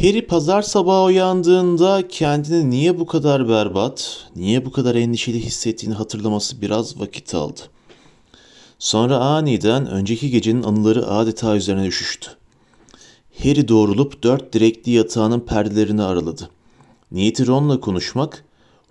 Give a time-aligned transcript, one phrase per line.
[0.00, 6.62] Harry pazar sabahı uyandığında kendini niye bu kadar berbat, niye bu kadar endişeli hissettiğini hatırlaması
[6.62, 7.60] biraz vakit aldı.
[8.78, 12.30] Sonra aniden önceki gecenin anıları adeta üzerine üşüştü.
[13.42, 16.50] Harry doğrulup dört direkli yatağının perdelerini araladı.
[17.12, 18.44] Niyeti Ron'la konuşmak,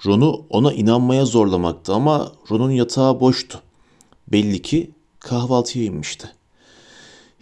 [0.06, 3.60] Ron'u ona inanmaya zorlamaktı ama Ron'un yatağı boştu.
[4.28, 6.32] Belli ki kahvaltıya inmişti.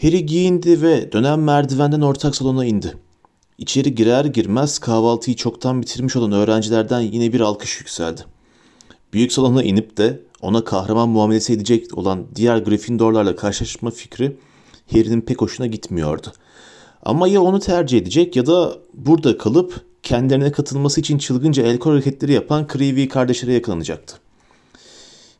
[0.01, 2.97] Harry giyindi ve dönen merdivenden ortak salona indi.
[3.59, 8.21] İçeri girer girmez kahvaltıyı çoktan bitirmiş olan öğrencilerden yine bir alkış yükseldi.
[9.13, 14.37] Büyük salona inip de ona kahraman muamelesi edecek olan diğer Gryffindorlarla karşılaşma fikri
[14.91, 16.27] Harry'nin pek hoşuna gitmiyordu.
[17.03, 21.91] Ama ya onu tercih edecek ya da burada kalıp kendilerine katılması için çılgınca el kol
[21.91, 24.15] hareketleri yapan Creevy kardeşlere yakalanacaktı.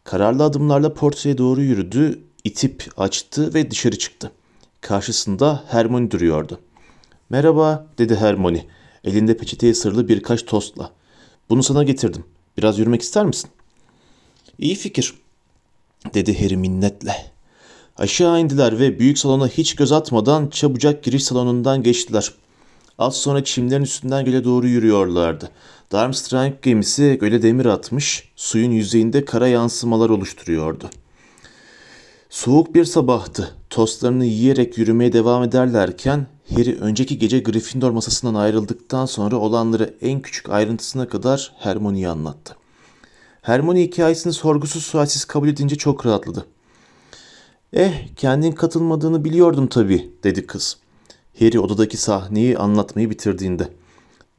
[0.04, 4.32] Kararlı adımlarla portreye doğru yürüdü, itip açtı ve dışarı çıktı.
[4.82, 6.60] Karşısında Hermione duruyordu.
[7.32, 8.66] Merhaba dedi Hermione
[9.04, 10.92] elinde peçeteye sarılı birkaç tostla.
[11.50, 12.24] Bunu sana getirdim.
[12.58, 13.50] Biraz yürümek ister misin?
[14.60, 15.14] İyi fikir
[16.14, 17.16] dedi Harry minnetle.
[17.98, 22.34] Aşağı indiler ve büyük salona hiç göz atmadan çabucak giriş salonundan geçtiler.
[22.98, 25.50] Az sonra çimlerin üstünden göle doğru yürüyorlardı.
[25.92, 30.90] Darmstrang gemisi göle demir atmış, suyun yüzeyinde kara yansımalar oluşturuyordu.
[32.30, 33.59] Soğuk bir sabahtı.
[33.70, 40.50] Tostlarını yiyerek yürümeye devam ederlerken Harry önceki gece Gryffindor masasından ayrıldıktan sonra olanları en küçük
[40.50, 42.56] ayrıntısına kadar Hermione'ye anlattı.
[43.42, 46.46] Hermione hikayesini sorgusuz sualsiz kabul edince çok rahatladı.
[47.74, 50.78] Eh, kendin katılmadığını biliyordum tabii, dedi kız.
[51.40, 53.68] Harry odadaki sahneyi anlatmayı bitirdiğinde.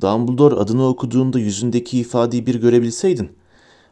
[0.00, 3.30] Dumbledore adını okuduğunda yüzündeki ifadeyi bir görebilseydin.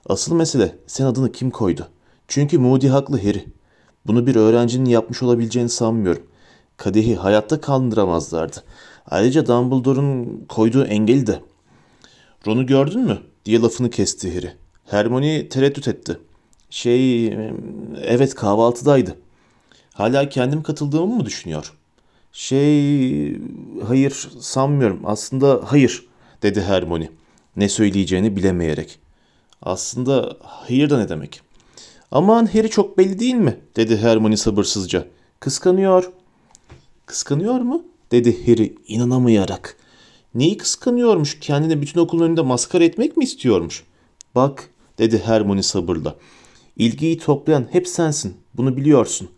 [0.06, 1.88] Asıl mesele sen adını kim koydu?
[2.28, 3.44] Çünkü Moody haklı Harry.
[4.08, 6.22] Bunu bir öğrencinin yapmış olabileceğini sanmıyorum.
[6.76, 8.56] Kadehi hayatta kaldıramazlardı.
[9.06, 11.40] Ayrıca Dumbledore'un koyduğu engeli de.
[12.46, 13.18] Ron'u gördün mü?
[13.44, 14.52] diye lafını kesti Harry.
[14.86, 16.18] Hermione tereddüt etti.
[16.70, 17.26] Şey,
[18.02, 19.14] evet kahvaltıdaydı.
[19.92, 21.72] Hala kendim katıldığımı mı düşünüyor?
[22.32, 23.36] Şey,
[23.86, 25.00] hayır sanmıyorum.
[25.04, 26.06] Aslında hayır
[26.42, 27.10] dedi Hermione.
[27.56, 28.98] Ne söyleyeceğini bilemeyerek.
[29.62, 31.47] Aslında hayır da ne demek?
[32.10, 33.56] Aman Harry çok belli değil mi?
[33.76, 35.08] dedi Hermione sabırsızca.
[35.40, 36.12] Kıskanıyor.
[37.06, 37.82] Kıskanıyor mu?
[38.10, 39.76] dedi Harry inanamayarak.
[40.34, 41.40] Neyi kıskanıyormuş?
[41.40, 43.84] Kendini bütün okulun önünde maskara etmek mi istiyormuş?
[44.34, 46.16] Bak dedi Hermione sabırla.
[46.76, 48.36] İlgiyi toplayan hep sensin.
[48.54, 49.28] Bunu biliyorsun.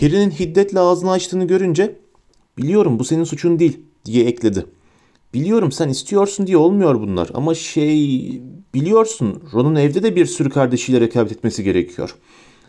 [0.00, 1.96] Harry'nin hiddetle ağzını açtığını görünce
[2.58, 4.66] biliyorum bu senin suçun değil diye ekledi.
[5.34, 7.96] Biliyorum sen istiyorsun diye olmuyor bunlar ama şey
[8.74, 12.16] biliyorsun Ron'un evde de bir sürü kardeşiyle rekabet etmesi gerekiyor.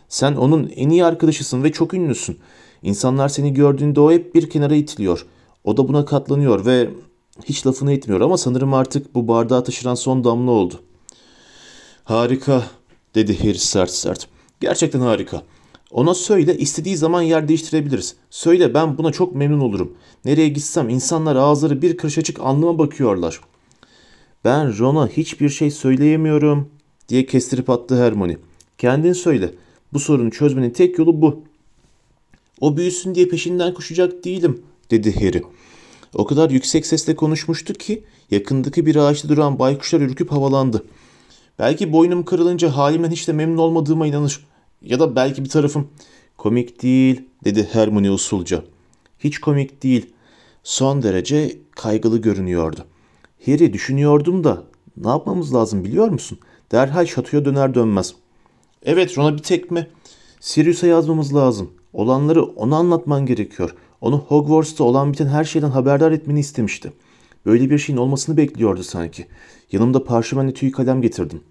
[0.10, 2.38] Sen onun en iyi arkadaşısın ve çok ünlüsün.
[2.84, 5.26] İnsanlar seni gördüğünde o hep bir kenara itiliyor.
[5.64, 6.90] O da buna katlanıyor ve
[7.46, 10.80] hiç lafını etmiyor ama sanırım artık bu bardağı taşıran son damla oldu.
[12.04, 12.64] Harika
[13.16, 14.28] dedi Harry sert sert.
[14.60, 15.44] Gerçekten harika.
[15.92, 18.16] Ona söyle istediği zaman yer değiştirebiliriz.
[18.30, 19.98] Söyle ben buna çok memnun olurum.
[20.26, 23.42] Nereye gitsem insanlar ağızları bir kırış açık alnıma bakıyorlar.
[24.46, 26.70] Ben Ron'a hiçbir şey söyleyemiyorum
[27.10, 28.38] diye kestirip attı Hermione.
[28.78, 29.52] Kendin söyle.
[29.94, 31.44] Bu sorunu çözmenin tek yolu bu.
[32.62, 35.44] O büyüsün diye peşinden koşacak değilim dedi Harry.
[36.14, 40.86] O kadar yüksek sesle konuşmuştu ki yakındaki bir ağaçta duran baykuşlar ürküp havalandı.
[41.60, 44.46] Belki boynum kırılınca halimden hiç de memnun olmadığıma inanır.
[44.82, 45.88] Ya da belki bir tarafım
[46.38, 48.64] komik değil dedi Hermione usulca.
[49.20, 50.14] Hiç komik değil.
[50.64, 52.86] Son derece kaygılı görünüyordu.
[53.46, 54.64] Harry düşünüyordum da
[54.98, 56.40] ne yapmamız lazım biliyor musun?
[56.72, 58.16] Derhal şatoya döner dönmez.
[58.84, 59.88] Evet Ron'a bir tekme.
[60.40, 61.72] Sirius'a yazmamız lazım.
[61.94, 63.76] Olanları ona anlatman gerekiyor.
[64.02, 66.94] Onu Hogwarts'ta olan biten her şeyden haberdar etmeni istemişti.
[67.46, 69.28] Böyle bir şeyin olmasını bekliyordu sanki.
[69.72, 71.42] Yanımda parşömenli tüy kalem getirdim.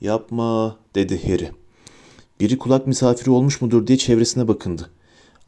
[0.00, 1.50] Yapma dedi Harry.
[2.40, 4.90] Biri kulak misafiri olmuş mudur diye çevresine bakındı.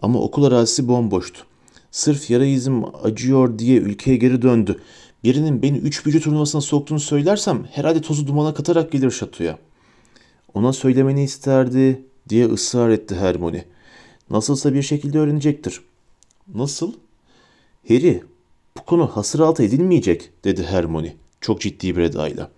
[0.03, 1.41] Ama okul arazisi bomboştu.
[1.91, 4.81] Sırf yara izim acıyor diye ülkeye geri döndü.
[5.25, 9.59] Birinin beni üç büyücü turnuvasına soktuğunu söylersem herhalde tozu dumana katarak gelir şatoya.
[10.55, 13.65] Ona söylemeni isterdi diye ısrar etti Hermione.
[14.31, 15.81] Nasılsa bir şekilde öğrenecektir.
[16.55, 16.93] Nasıl?
[17.89, 18.23] Harry,
[18.77, 22.51] bu konu hasır altı edilmeyecek dedi Hermione çok ciddi bir edayla.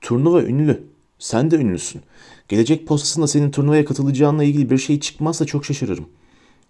[0.00, 0.82] Turnuva ünlü.
[1.18, 2.02] Sen de ünlüsün.
[2.48, 6.06] Gelecek postasında senin turnuvaya katılacağınla ilgili bir şey çıkmazsa çok şaşırırım.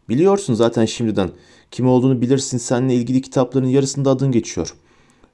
[0.08, 1.30] Biliyorsun zaten şimdiden.
[1.70, 4.74] Kim olduğunu bilirsin seninle ilgili kitapların yarısında adın geçiyor.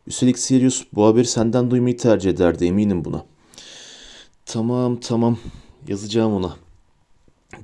[0.06, 3.24] Üstelik Sirius bu haberi senden duymayı tercih ederdi eminim buna.
[4.46, 5.38] Tamam tamam
[5.88, 6.56] yazacağım ona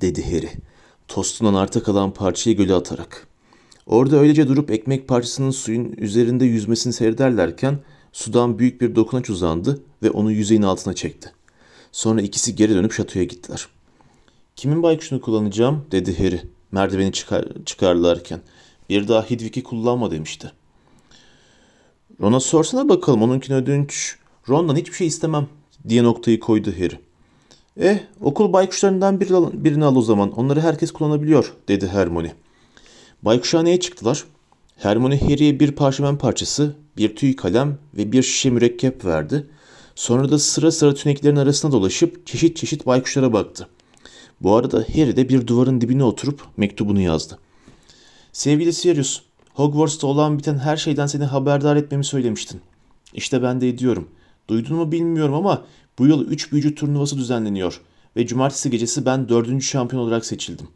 [0.01, 0.49] dedi Harry.
[1.07, 3.27] Tostundan arta kalan parçayı göle atarak.
[3.85, 7.79] Orada öylece durup ekmek parçasının suyun üzerinde yüzmesini seyrederlerken
[8.11, 11.34] sudan büyük bir dokunaç uzandı ve onu yüzeyin altına çekti.
[11.95, 13.67] Sonra ikisi geri dönüp şatoya gittiler.
[14.55, 18.41] Kimin baykuşunu kullanacağım dedi Harry merdiveni çıkar, çıkarlarken.
[18.89, 20.51] Bir daha Hidvik'i kullanma demişti.
[22.21, 24.15] Ron'a sorsana bakalım onunkine ödünç.
[24.49, 25.47] Ron'dan hiçbir şey istemem
[25.89, 26.99] diye noktayı koydu Harry.
[27.77, 29.21] Eh okul baykuşlarından
[29.53, 32.33] birini al o zaman onları herkes kullanabiliyor dedi Hermione.
[33.21, 34.23] Baykuşhaneye çıktılar.
[34.77, 39.47] Hermione Harry'e bir parşömen parçası, bir tüy kalem ve bir şişe mürekkep verdi.
[39.95, 43.67] Sonra da sıra sıra tüneklerin arasına dolaşıp çeşit çeşit baykuşlara baktı.
[44.41, 47.39] Bu arada Harry de bir duvarın dibine oturup mektubunu yazdı.
[48.31, 49.21] Sevgili Sirius,
[49.53, 52.61] Hogwarts'ta olan biten her şeyden seni haberdar etmemi söylemiştin.
[53.13, 54.07] İşte ben de ediyorum.
[54.47, 55.65] Duydun mu bilmiyorum ama
[55.99, 57.81] bu yıl 3 büyücü turnuvası düzenleniyor
[58.15, 59.63] ve cumartesi gecesi ben 4.
[59.63, 60.67] şampiyon olarak seçildim.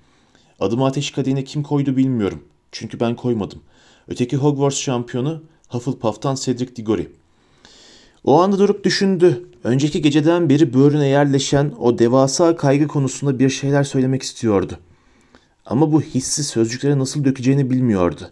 [0.59, 2.43] Adımı ateş kadeğine kim koydu bilmiyorum.
[2.71, 3.61] Çünkü ben koymadım.
[4.07, 7.18] Öteki Hogwarts şampiyonu Hufflepuff'tan Cedric Diggory.
[8.23, 9.45] O anda durup düşündü.
[9.63, 14.79] Önceki geceden beri böğrüne yerleşen o devasa kaygı konusunda bir şeyler söylemek istiyordu.
[15.65, 18.31] Ama bu hissi sözcüklere nasıl dökeceğini bilmiyordu.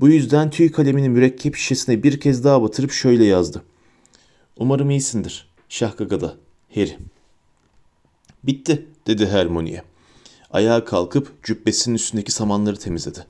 [0.00, 3.62] Bu yüzden tüy kalemini mürekkep şişesine bir kez daha batırıp şöyle yazdı.
[4.56, 5.48] Umarım iyisindir.
[5.68, 6.34] Şahgagada.
[6.74, 6.96] Harry.
[8.44, 9.82] Bitti dedi Hermione'ye.
[10.50, 13.26] Ayağa kalkıp cübbesinin üstündeki samanları temizledi.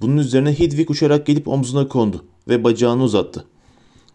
[0.00, 3.44] Bunun üzerine Hedwig uçarak gelip omzuna kondu ve bacağını uzattı.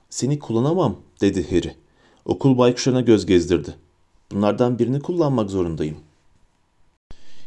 [0.09, 1.75] Seni kullanamam dedi Harry.
[2.25, 3.75] Okul baykuşlarına göz gezdirdi.
[4.31, 5.97] Bunlardan birini kullanmak zorundayım.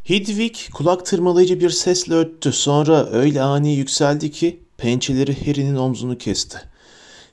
[0.04, 2.52] Hedwig kulak tırmalayıcı bir sesle öttü.
[2.52, 6.58] Sonra öyle ani yükseldi ki pençeleri Harry'nin omzunu kesti.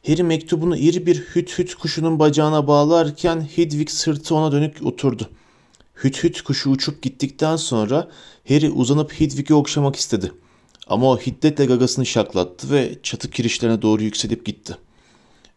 [0.08, 5.30] Harry mektubunu iri bir hüt hüt kuşunun bacağına bağlarken Hedwig sırtı ona dönük oturdu.
[6.04, 8.08] Hüt hüt kuşu uçup gittikten sonra
[8.48, 10.32] Harry uzanıp Hedwig'i okşamak istedi.
[10.88, 14.78] Ama o hiddetle gagasını şaklattı ve çatı kirişlerine doğru yükselip gitti.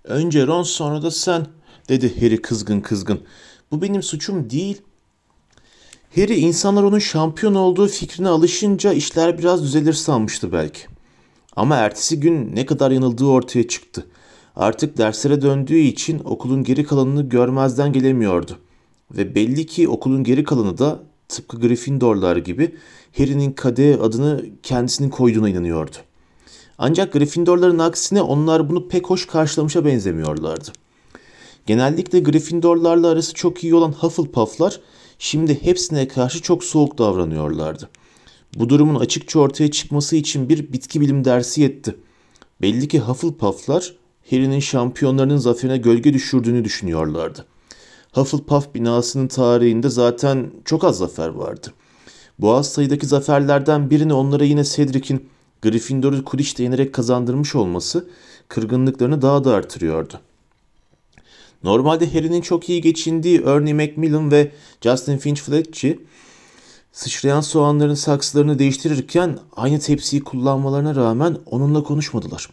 [0.05, 1.47] Önce Ron sonra da sen
[1.88, 3.20] dedi Harry kızgın kızgın.
[3.70, 4.82] Bu benim suçum değil.
[6.14, 10.81] Harry insanlar onun şampiyon olduğu fikrine alışınca işler biraz düzelir sanmıştı belki.
[11.56, 14.06] Ama ertesi gün ne kadar yanıldığı ortaya çıktı.
[14.56, 18.58] Artık derslere döndüğü için okulun geri kalanını görmezden gelemiyordu.
[19.11, 22.75] Ve belli ki okulun geri kalanı da tıpkı Gryffindorlar gibi
[23.19, 25.97] Harry'nin kadeh adını kendisinin koyduğuna inanıyordu.
[26.82, 30.73] Ancak Gryffindorların aksine onlar bunu pek hoş karşılamışa benzemiyorlardı.
[31.67, 34.81] Genellikle Gryffindorlarla arası çok iyi olan Hufflepuff'lar
[35.19, 37.88] şimdi hepsine karşı çok soğuk davranıyorlardı.
[38.55, 41.97] Bu durumun açıkça ortaya çıkması için bir bitki bilim dersi yetti.
[42.62, 43.94] Belli ki Hufflepuff'lar
[44.31, 47.47] Harry'nin şampiyonlarının zaferine gölge düşürdüğünü düşünüyorlardı.
[48.12, 51.73] Hufflepuff binasının tarihinde zaten çok az zafer vardı.
[52.38, 55.31] Bu az sayıdaki zaferlerden birini onlara yine Cedric'in
[55.62, 58.09] Gryffindor'u Quidditch değinerek kazandırmış olması
[58.49, 60.21] kırgınlıklarını daha da artırıyordu.
[61.65, 65.97] Normalde Harry'nin çok iyi geçindiği Ernie Macmillan ve Justin Finch Fletcher
[66.93, 72.49] sıçrayan soğanların saksılarını değiştirirken aynı tepsiyi kullanmalarına rağmen onunla konuşmadılar.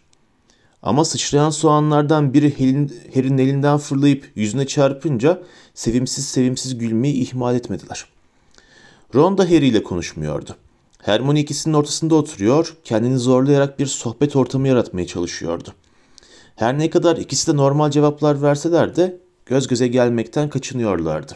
[0.83, 2.53] Ama sıçrayan soğanlardan biri
[3.13, 5.43] Harry'nin elinden fırlayıp yüzüne çarpınca
[5.73, 8.05] sevimsiz sevimsiz gülmeyi ihmal etmediler.
[9.15, 10.55] Ron da Harry ile konuşmuyordu.
[11.07, 15.73] Hermione ikisinin ortasında oturuyor, kendini zorlayarak bir sohbet ortamı yaratmaya çalışıyordu.
[16.55, 21.33] Her ne kadar ikisi de normal cevaplar verseler de göz göze gelmekten kaçınıyorlardı.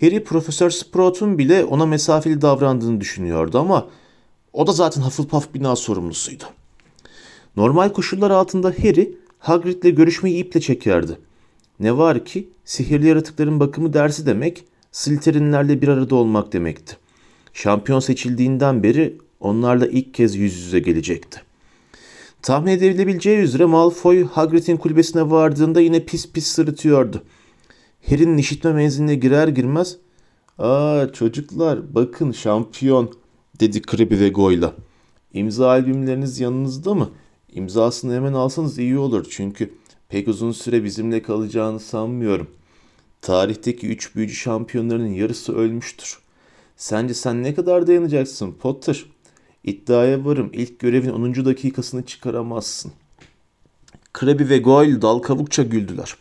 [0.00, 3.88] Harry Profesör Sprout'un bile ona mesafeli davrandığını düşünüyordu ama
[4.52, 6.44] o da zaten Hufflepuff bina sorumlusuydu.
[7.56, 11.18] Normal koşullar altında Harry Hagrid'le görüşmeyi iple çekerdi.
[11.80, 17.07] Ne var ki sihirli yaratıkların bakımı dersi demek Slytherinlerle bir arada olmak demekti.
[17.58, 21.42] Şampiyon seçildiğinden beri onlarla ilk kez yüz yüze gelecekti.
[22.42, 27.22] Tahmin edilebileceği üzere Malfoy Hagrid'in kulübesine vardığında yine pis pis sırıtıyordu.
[28.10, 29.96] Harry'nin işitme menziline girer girmez
[30.58, 33.10] ''Aa çocuklar bakın şampiyon''
[33.60, 34.74] dedi Krabby ve Goyla.
[35.34, 37.10] ''İmza albümleriniz yanınızda mı?
[37.52, 39.74] İmzasını hemen alsanız iyi olur çünkü
[40.08, 42.46] pek uzun süre bizimle kalacağını sanmıyorum.
[43.22, 46.27] Tarihteki üç büyücü şampiyonlarının yarısı ölmüştür.
[46.78, 49.06] Sence sen ne kadar dayanacaksın Potter?''
[49.64, 51.44] İddiaya varım ilk görevin 10.
[51.44, 52.92] dakikasını çıkaramazsın.
[54.12, 56.16] Krabby ve Goyle dal kavukça güldüler.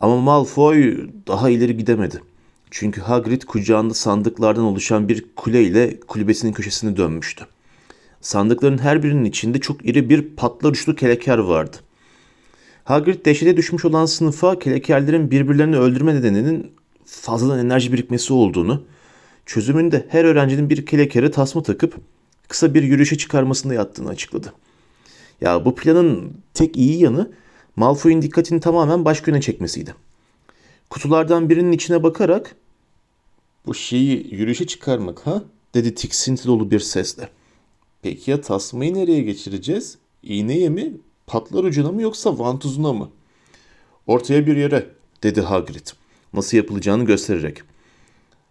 [0.00, 2.22] Ama Malfoy daha ileri gidemedi.
[2.70, 7.46] Çünkü Hagrid kucağında sandıklardan oluşan bir kule ile kulübesinin köşesine dönmüştü.
[8.20, 11.76] Sandıkların her birinin içinde çok iri bir patlar uçlu keleker vardı.
[12.84, 16.72] Hagrid dehşete düşmüş olan sınıfa kelekerlerin birbirlerini öldürme nedeninin
[17.04, 18.82] fazladan enerji birikmesi olduğunu,
[19.46, 21.94] çözümünde her öğrencinin bir kelekere tasma takıp
[22.48, 24.52] kısa bir yürüyüşe çıkarmasında yattığını açıkladı.
[25.40, 27.32] Ya bu planın tek iyi yanı
[27.76, 29.94] Malfoy'un dikkatini tamamen başka yöne çekmesiydi.
[30.90, 32.56] Kutulardan birinin içine bakarak
[33.66, 35.42] bu şeyi yürüyüşe çıkarmak ha?
[35.74, 37.28] dedi tiksinti dolu bir sesle.
[38.02, 39.98] Peki ya tasmayı nereye geçireceğiz?
[40.22, 40.92] İğneye mi?
[41.26, 43.10] Patlar ucuna mı yoksa vantuzuna mı?
[44.06, 44.86] Ortaya bir yere
[45.22, 45.86] dedi Hagrid.
[46.32, 47.62] Nasıl yapılacağını göstererek.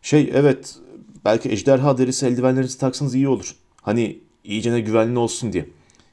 [0.02, 0.76] Şey evet
[1.26, 3.56] belki ejderha derisi eldivenlerinizi taksanız iyi olur.
[3.82, 5.66] Hani iyicene güvenli olsun diye.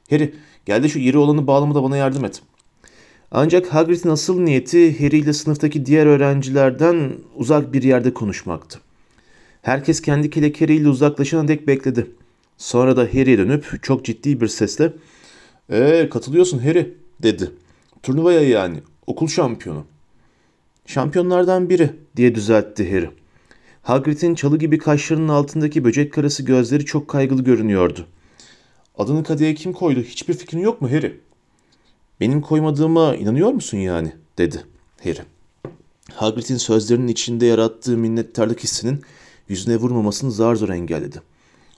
[0.09, 0.33] Harry
[0.65, 2.41] gel de şu iri olanı bağlamada bana yardım et.
[3.31, 8.79] Ancak Hagrid'in asıl niyeti Harry ile sınıftaki diğer öğrencilerden uzak bir yerde konuşmaktı.
[9.61, 12.07] Herkes kendi kelekeriyle uzaklaşana dek bekledi.
[12.57, 14.93] Sonra da Harry'e dönüp çok ciddi bir sesle
[15.69, 17.51] ''Ee katılıyorsun Harry'' dedi.
[18.03, 19.85] ''Turnuvaya yani okul şampiyonu.''
[20.85, 23.09] ''Şampiyonlardan biri'' diye düzeltti Harry.
[23.81, 28.07] Hagrid'in çalı gibi kaşlarının altındaki böcek karası gözleri çok kaygılı görünüyordu.
[28.97, 31.19] ''Adını kadeye kim koydu hiçbir fikrin yok mu Harry?''
[32.19, 34.63] ''Benim koymadığıma inanıyor musun yani?'' dedi
[35.03, 35.21] Harry.
[36.13, 39.01] Hagrid'in sözlerinin içinde yarattığı minnettarlık hissinin
[39.47, 41.21] yüzüne vurmamasını zar zor engelledi.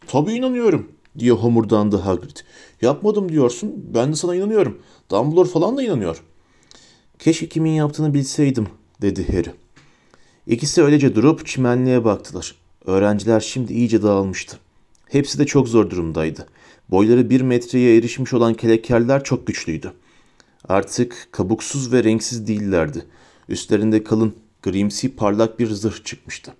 [0.08, 2.38] Tabii inanıyorum diye homurdandı Hagrid.
[2.82, 3.86] Yapmadım diyorsun.
[3.94, 4.82] Ben de sana inanıyorum.
[5.10, 6.24] Dumbledore falan da inanıyor.
[7.20, 8.68] Keşke kimin yaptığını bilseydim
[9.02, 9.52] dedi Harry.
[10.52, 12.56] İkisi öylece durup çimenliğe baktılar.
[12.86, 14.58] Öğrenciler şimdi iyice dağılmıştı.
[15.10, 16.48] Hepsi de çok zor durumdaydı.
[16.90, 19.94] Boyları bir metreye erişmiş olan kelekerler çok güçlüydü.
[20.68, 23.06] Artık kabuksuz ve renksiz değillerdi.
[23.50, 26.54] Üstlerinde kalın, grimsi parlak bir zırh çıkmıştı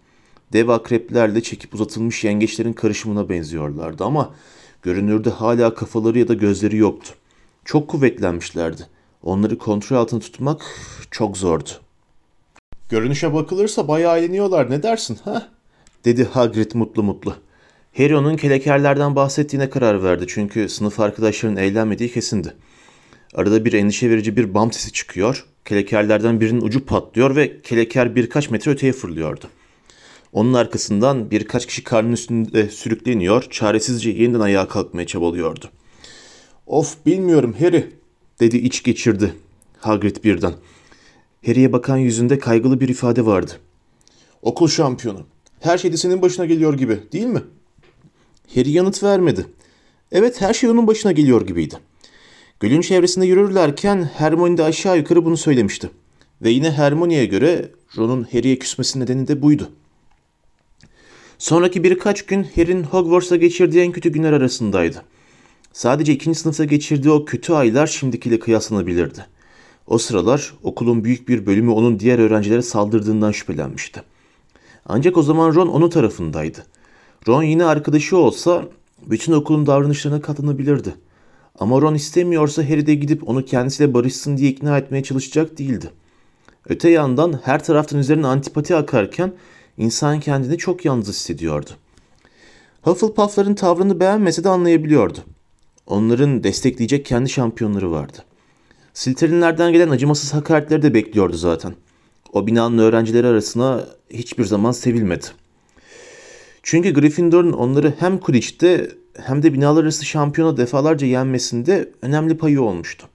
[0.54, 4.34] dev akreplerle çekip uzatılmış yengeçlerin karışımına benziyorlardı ama
[4.82, 7.12] görünürde hala kafaları ya da gözleri yoktu.
[7.66, 8.88] Çok kuvvetlenmişlerdi.
[9.24, 10.62] Onları kontrol altında tutmak
[11.12, 11.70] çok zordu.
[12.92, 15.48] Görünüşe bakılırsa bayağı eğleniyorlar ne dersin ha?
[16.06, 17.36] dedi Hagrid mutlu mutlu.
[17.98, 22.54] Harry onun kelekerlerden bahsettiğine karar verdi çünkü sınıf arkadaşlarının eğlenmediği kesindi.
[23.34, 28.50] Arada bir endişe verici bir bam sesi çıkıyor, kelekerlerden birinin ucu patlıyor ve keleker birkaç
[28.50, 29.46] metre öteye fırlıyordu.
[30.34, 35.70] Onun arkasından birkaç kişi karnın üstünde sürükleniyor, çaresizce yeniden ayağa kalkmaya çabalıyordu.
[36.68, 37.92] Of bilmiyorum Harry,
[38.40, 39.34] dedi iç geçirdi
[39.80, 40.54] Hagrid birden.
[41.46, 43.52] Harry'e bakan yüzünde kaygılı bir ifade vardı.
[44.42, 45.26] Okul şampiyonu.
[45.60, 47.42] Her şey de senin başına geliyor gibi değil mi?
[48.56, 49.46] Harry yanıt vermedi.
[50.12, 51.76] Evet her şey onun başına geliyor gibiydi.
[52.60, 55.90] Gölün çevresinde yürürlerken Hermione de aşağı yukarı bunu söylemişti.
[56.42, 59.72] Ve yine Hermione'ye göre Ron'un Harry'e küsmesi nedeni de buydu.
[61.38, 65.04] Sonraki birkaç gün Harry'nin Hogwarts'ta geçirdiği en kötü günler arasındaydı.
[65.74, 69.26] Sadece ikinci sınıfta geçirdiği o kötü aylar şimdikiyle kıyaslanabilirdi.
[69.88, 74.04] O sıralar okulun büyük bir bölümü onun diğer öğrencilere saldırdığından şüphelenmişti.
[74.86, 76.66] Ancak o zaman Ron onun tarafındaydı.
[77.28, 78.66] Ron yine arkadaşı olsa
[79.06, 80.96] bütün okulun davranışlarına katlanabilirdi.
[81.60, 85.90] Ama Ron istemiyorsa Harry de gidip onu kendisiyle barışsın diye ikna etmeye çalışacak değildi.
[86.70, 89.34] Öte yandan her taraftan üzerine antipati akarken
[89.78, 91.70] İnsan kendini çok yalnız hissediyordu.
[92.82, 95.20] Hufflepuff'ların tavrını beğenmese de anlayabiliyordu.
[95.88, 98.18] Onların destekleyecek kendi şampiyonları vardı.
[98.94, 101.74] Slytherinlerden gelen acımasız hakaretleri de bekliyordu zaten.
[102.34, 105.26] O binanın öğrencileri arasına hiçbir zaman sevilmedi.
[106.64, 113.08] Çünkü Gryffindor'un onları hem Quidditch'te hem de binalar arası şampiyona defalarca yenmesinde önemli payı olmuştu.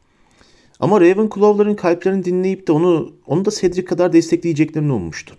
[0.80, 5.35] Ama Ravenclaw'ların kalplerini dinleyip de onu onu da Cedric kadar destekleyeceklerini ummuştu.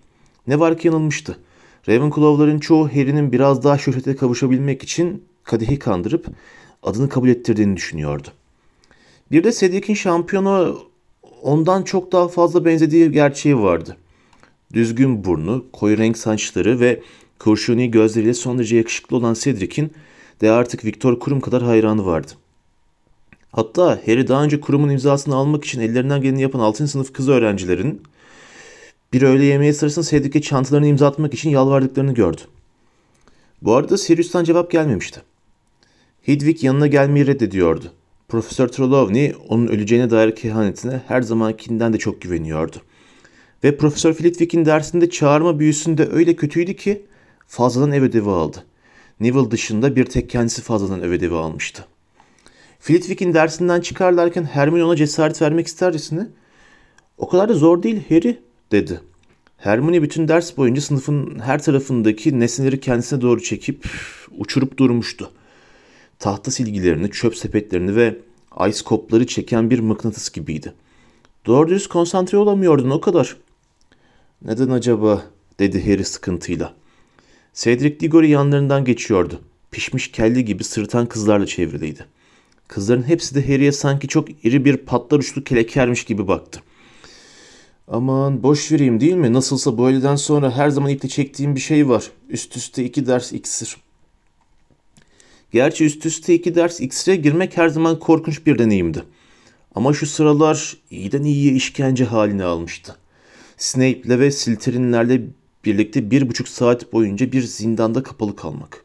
[0.46, 1.36] Ne var ki yanılmıştı.
[1.88, 6.26] Ravenclaw'ların çoğu Harry'nin biraz daha şöhrete kavuşabilmek için kadehi kandırıp
[6.82, 8.28] adını kabul ettirdiğini düşünüyordu.
[9.30, 10.82] Bir de Cedric'in şampiyonu
[11.42, 13.96] ondan çok daha fazla benzediği gerçeği vardı.
[14.72, 17.02] Düzgün burnu, koyu renk saçları ve
[17.38, 19.92] kurşuni gözleriyle son derece yakışıklı olan Cedric'in
[20.40, 22.32] de artık Viktor Kurum kadar hayranı vardı.
[23.52, 26.88] Hatta Harry daha önce kurumun imzasını almak için ellerinden geleni yapan 6.
[26.88, 28.02] sınıf kız öğrencilerin
[29.12, 32.40] bir öğle yemeği sırasında Cedric'e çantalarını imza için yalvardıklarını gördü.
[33.62, 35.22] Bu arada Sirius'tan cevap gelmemişti.
[36.22, 37.92] Hedwig yanına gelmeyi reddediyordu.
[38.28, 42.76] Profesör Trelawney onun öleceğine dair kehanetine her zamankinden de çok güveniyordu.
[43.64, 47.02] Ve Profesör Flitwick'in dersinde çağırma büyüsünde öyle kötüydü ki
[47.46, 48.64] fazladan ev ödevi aldı.
[49.20, 51.84] Neville dışında bir tek kendisi fazladan ev ödevi almıştı.
[52.80, 56.26] Flitwick'in dersinden çıkarlarken Hermione ona cesaret vermek istercesine
[57.18, 58.38] ''O kadar da zor değil Harry
[58.72, 59.00] dedi.
[59.56, 63.90] Hermione bütün ders boyunca sınıfın her tarafındaki nesneleri kendisine doğru çekip
[64.38, 65.30] uçurup durmuştu.
[66.18, 68.18] Tahta silgilerini, çöp sepetlerini ve
[68.68, 70.74] ice kopları çeken bir mıknatıs gibiydi.
[71.46, 73.36] Doğru düz konsantre olamıyordun o kadar.
[74.42, 75.22] Neden acaba
[75.58, 76.74] dedi Harry sıkıntıyla.
[77.54, 79.40] Cedric Diggory yanlarından geçiyordu.
[79.70, 82.04] pişmiş kelle gibi sırıtan kızlarla çevriliydi.
[82.68, 86.60] Kızların hepsi de Harry'e sanki çok iri bir patlar uçlu kelekermiş gibi baktı.
[87.88, 89.32] Aman boş vereyim değil mi?
[89.32, 92.10] Nasılsa bu öğleden sonra her zaman iple çektiğim bir şey var.
[92.28, 93.76] Üst üste iki ders iksir.
[95.52, 99.02] Gerçi üst üste iki ders iksire girmek her zaman korkunç bir deneyimdi.
[99.74, 102.96] Ama şu sıralar iyiden iyiye işkence halini almıştı.
[103.56, 105.22] Snape'le ve Slytherin'lerle
[105.64, 108.84] birlikte bir buçuk saat boyunca bir zindanda kapalı kalmak.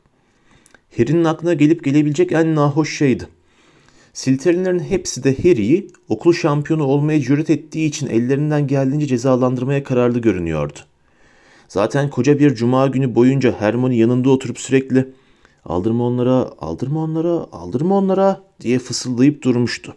[0.98, 3.28] Harry'nin aklına gelip gelebilecek en nahoş şeydi.
[4.14, 10.80] Slytherin'lerin hepsi de Harry'i okul şampiyonu olmaya cüret ettiği için ellerinden geldiğince cezalandırmaya kararlı görünüyordu.
[11.68, 15.08] Zaten koca bir cuma günü boyunca Hermione yanında oturup sürekli
[15.66, 19.96] aldırma onlara, aldırma onlara, aldırma onlara diye fısıldayıp durmuştu.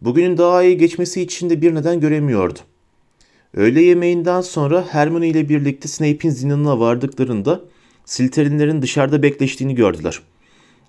[0.00, 2.58] Bugünün daha iyi geçmesi için de bir neden göremiyordu.
[3.54, 7.60] Öğle yemeğinden sonra Hermione ile birlikte Snape'in zindanına vardıklarında
[8.04, 10.20] Slytherin'lerin dışarıda bekleştiğini gördüler.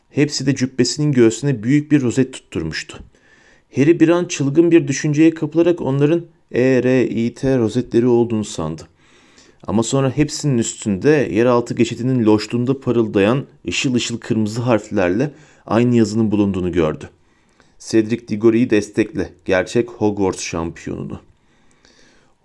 [0.10, 3.00] Hepsi de cübbesinin göğsüne büyük bir rozet tutturmuştu.
[3.76, 8.88] Harry bir an çılgın bir düşünceye kapılarak onların E, R, I, T rozetleri olduğunu sandı.
[9.68, 15.32] Ama sonra hepsinin üstünde yeraltı geçitinin loşluğunda parıldayan ışıl ışıl kırmızı harflerle
[15.66, 17.10] aynı yazının bulunduğunu gördü.
[17.80, 21.20] Cedric Diggory'i destekle, gerçek Hogwarts şampiyonunu.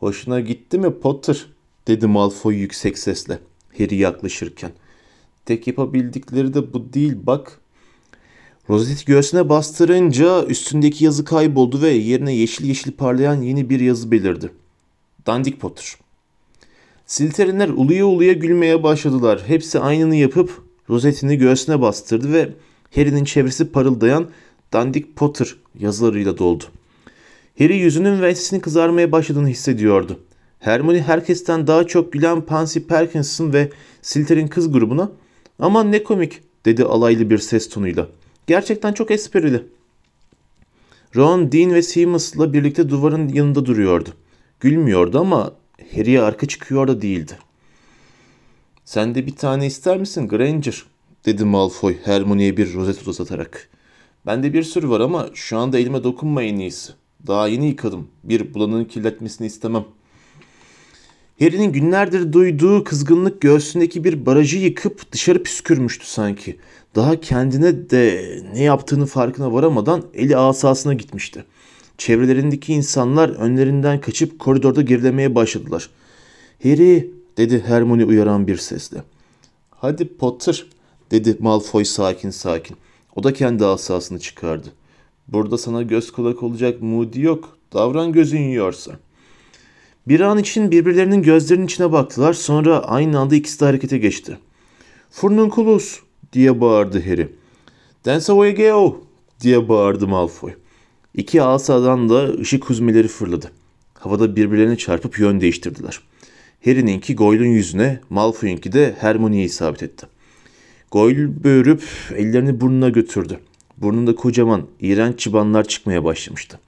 [0.00, 1.46] Hoşuna gitti mi Potter?
[1.86, 3.38] dedi Malfoy yüksek sesle
[3.78, 4.72] Harry yaklaşırken.
[5.46, 7.60] Tek yapabildikleri de bu değil bak.
[8.68, 14.50] Rozeti göğsüne bastırınca üstündeki yazı kayboldu ve yerine yeşil yeşil parlayan yeni bir yazı belirdi.
[15.26, 15.99] Dandik Potter.
[17.10, 19.42] Silterinler uluya uluya gülmeye başladılar.
[19.46, 22.48] Hepsi aynını yapıp rozetini göğsüne bastırdı ve
[22.94, 24.28] Harry'nin çevresi parıldayan
[24.72, 26.64] Dandik Potter yazılarıyla doldu.
[27.58, 30.20] Harry yüzünün ve sesinin kızarmaya başladığını hissediyordu.
[30.58, 33.70] Hermione herkesten daha çok gülen Pansy Parkinson ve
[34.02, 35.12] Slytherin kız grubuna
[35.58, 38.06] aman ne komik dedi alaylı bir ses tonuyla.
[38.46, 39.62] Gerçekten çok esprili.
[41.16, 44.10] Ron, Dean ve Seamus'la birlikte duvarın yanında duruyordu.
[44.60, 45.59] Gülmüyordu ama
[45.94, 47.38] Harry'e arka çıkıyor da değildi.
[48.84, 50.84] Sen de bir tane ister misin Granger?
[51.26, 53.68] dedi Malfoy Hermione'ye bir rozet uzatarak.
[54.26, 56.92] Bende bir sürü var ama şu anda elime dokunma en iyisi.
[57.26, 58.08] Daha yeni yıkadım.
[58.24, 59.84] Bir bulanığın kirletmesini istemem.
[61.40, 66.56] Harry'nin günlerdir duyduğu kızgınlık göğsündeki bir barajı yıkıp dışarı püskürmüştü sanki.
[66.94, 71.44] Daha kendine de ne yaptığını farkına varamadan eli asasına gitmişti.
[72.00, 75.90] Çevrelerindeki insanlar önlerinden kaçıp koridorda gerilemeye başladılar.
[76.62, 79.02] Harry dedi Hermione uyaran bir sesle.
[79.70, 80.66] Hadi Potter
[81.10, 82.76] dedi Malfoy sakin sakin.
[83.16, 84.68] O da kendi asasını çıkardı.
[85.28, 87.56] Burada sana göz kulak olacak Moody yok.
[87.72, 88.92] Davran gözün yiyorsa.
[90.08, 92.32] Bir an için birbirlerinin gözlerinin içine baktılar.
[92.32, 94.38] Sonra aynı anda ikisi de harekete geçti.
[95.10, 96.00] Furnunculus
[96.32, 97.28] diye bağırdı Harry.
[98.04, 99.00] Dance away go
[99.40, 100.52] diye bağırdı Malfoy.
[101.14, 103.50] İki asadan da ışık huzmeleri fırladı.
[103.94, 106.00] Havada birbirlerine çarpıp yön değiştirdiler.
[106.64, 110.06] Harry'ninki Goyle'un yüzüne, Malfoy'unki de Hermione'ye isabet etti.
[110.90, 111.82] Goyle böğürüp
[112.16, 113.40] ellerini burnuna götürdü.
[113.76, 116.58] Burnunda kocaman, iğrenç çıbanlar çıkmaya başlamıştı.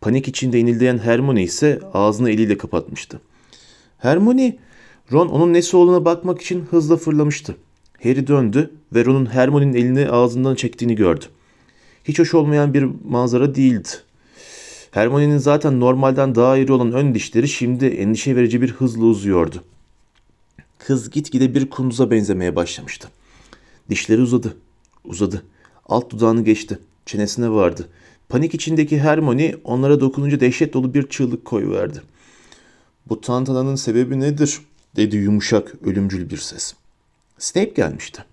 [0.00, 3.20] Panik içinde inildeyen Hermione ise ağzını eliyle kapatmıştı.
[3.98, 4.56] Hermione,
[5.12, 7.56] Ron onun nesi olduğuna bakmak için hızla fırlamıştı.
[8.02, 11.24] Harry döndü ve Ron'un Hermione'nin elini ağzından çektiğini gördü.
[12.04, 13.88] Hiç hoş olmayan bir manzara değildi.
[14.90, 19.64] Hermione'nin zaten normalden daha iri olan ön dişleri şimdi endişe verici bir hızla uzuyordu.
[20.78, 23.08] Kız gitgide bir kunduza benzemeye başlamıştı.
[23.90, 24.56] Dişleri uzadı,
[25.04, 25.42] uzadı.
[25.88, 27.88] Alt dudağını geçti, çenesine vardı.
[28.28, 32.02] Panik içindeki Hermione onlara dokununca dehşet dolu bir çığlık koyuverdi.
[33.08, 34.58] Bu tantananın sebebi nedir?
[34.96, 36.74] dedi yumuşak, ölümcül bir ses.
[37.38, 38.24] Snape gelmişti.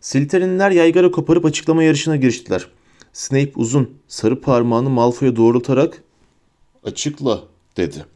[0.00, 2.68] Slytherinler yaygara koparıp açıklama yarışına giriştiler.
[3.12, 6.02] Snape uzun, sarı parmağını Malfoy'a doğrultarak
[6.84, 7.44] ''Açıkla''
[7.76, 8.06] dedi.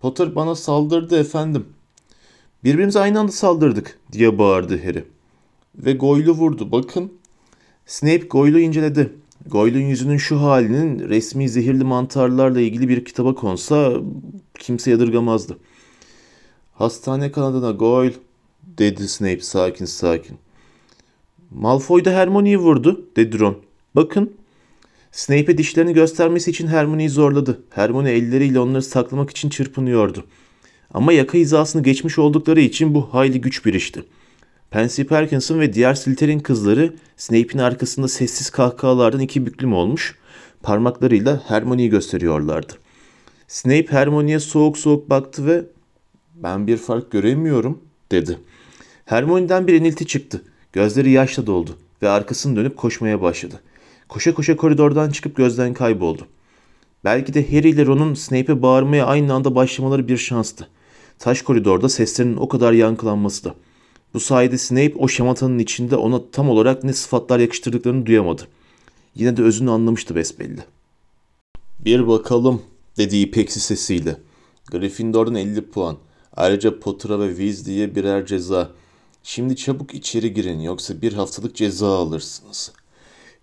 [0.00, 1.66] ''Potter bana saldırdı efendim.''
[2.64, 5.04] ''Birbirimize aynı anda saldırdık.'' diye bağırdı Harry.
[5.74, 7.12] ''Ve Goyle'u vurdu, bakın.''
[7.86, 9.12] Snape Goyle'u inceledi.
[9.46, 13.92] Goyle'un yüzünün şu halinin resmi zehirli mantarlarla ilgili bir kitaba konsa
[14.58, 15.58] kimse yadırgamazdı.
[16.72, 18.14] Hastane kanadına Goyle
[18.64, 20.38] dedi Snape sakin sakin.
[21.50, 23.56] Malfoy da Hermione'yi vurdu dedi Ron.
[23.94, 24.34] Bakın.
[25.12, 27.62] Snape'e dişlerini göstermesi için Hermione'yi zorladı.
[27.70, 30.24] Hermione elleriyle onları saklamak için çırpınıyordu.
[30.94, 34.04] Ama yaka hizasını geçmiş oldukları için bu hayli güç bir işti.
[34.70, 40.18] Pansy Parkinson ve diğer Slytherin kızları Snape'in arkasında sessiz kahkahalardan iki büklüm olmuş,
[40.62, 42.72] parmaklarıyla Hermione'yi gösteriyorlardı.
[43.48, 45.64] Snape Hermione'ye soğuk soğuk baktı ve
[46.34, 47.78] ben bir fark göremiyorum
[48.12, 48.38] dedi.
[49.04, 50.42] Hermione'den bir inilti çıktı.
[50.72, 53.60] Gözleri yaşla doldu ve arkasını dönüp koşmaya başladı.
[54.08, 56.26] Koşa koşa koridordan çıkıp gözden kayboldu.
[57.04, 60.68] Belki de Harry ile Ron'un Snape'e bağırmaya aynı anda başlamaları bir şanstı.
[61.18, 63.54] Taş koridorda seslerinin o kadar yankılanması da.
[64.14, 68.42] Bu sayede Snape o şamatanın içinde ona tam olarak ne sıfatlar yakıştırdıklarını duyamadı.
[69.14, 70.64] Yine de özünü anlamıştı besbelli.
[71.84, 72.62] Bir bakalım
[72.96, 74.16] dedi ipeksi sesiyle.
[74.72, 75.96] Gryffindor'dan 50 puan.
[76.36, 78.70] Ayrıca Potter'a ve Weasley'e birer ceza.
[79.22, 82.72] Şimdi çabuk içeri girin yoksa bir haftalık ceza alırsınız.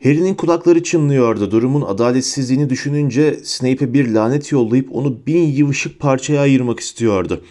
[0.04, 1.52] Harry'nin kulakları çınlıyordu.
[1.52, 7.42] Durumun adaletsizliğini düşününce Snape'e bir lanet yollayıp onu bin yıvışık parçaya ayırmak istiyordu.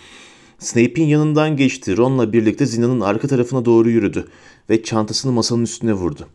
[0.58, 1.96] Snape'in yanından geçti.
[1.96, 4.28] Ron'la birlikte zinanın arka tarafına doğru yürüdü
[4.70, 6.26] ve çantasını masanın üstüne vurdu.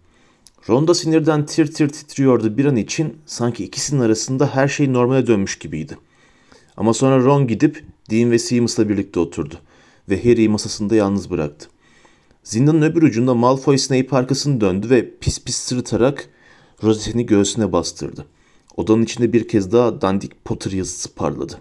[0.69, 5.27] Ron da sinirden tir tir titriyordu bir an için sanki ikisinin arasında her şey normale
[5.27, 5.97] dönmüş gibiydi.
[6.77, 9.55] Ama sonra Ron gidip Dean ve Seamus'la birlikte oturdu
[10.09, 11.67] ve Harry'i masasında yalnız bıraktı.
[12.45, 16.29] Zindanın öbür ucunda Malfoy Snape arkasını döndü ve pis pis sırıtarak
[16.83, 18.25] rozetini göğsüne bastırdı.
[18.77, 21.59] Odanın içinde bir kez daha dandik Potter yazısı parladı.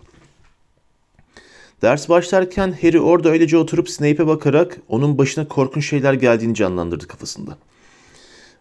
[1.82, 7.58] Ders başlarken Harry orada öylece oturup Snape'e bakarak onun başına korkunç şeyler geldiğini canlandırdı kafasında.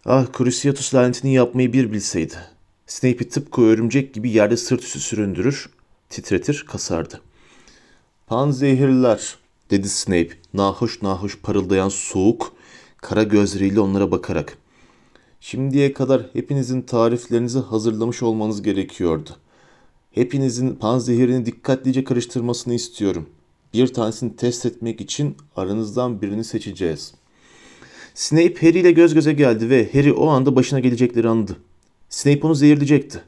[0.06, 2.36] Ah Cruciatus lanetini yapmayı bir bilseydi.
[2.88, 5.70] Snape'i tıpkı örümcek gibi yerde sırt üstü süründürür,
[6.10, 7.22] titretir, kasardı.
[8.28, 9.36] Pan zehirler,
[9.70, 12.54] dedi Snape, nahoş nahoş parıldayan soğuk,
[12.98, 14.58] kara gözleriyle onlara bakarak.
[15.40, 19.30] Şimdiye kadar hepinizin tariflerinizi hazırlamış olmanız gerekiyordu.
[20.12, 23.30] Hepinizin panzehirini dikkatlice karıştırmasını istiyorum.
[23.74, 27.14] Bir tanesini test etmek için aranızdan birini seçeceğiz.
[28.14, 31.56] Snape Harry ile göz göze geldi ve Harry o anda başına gelecekleri anladı.
[32.10, 33.22] Snape onu zehirleyecekti.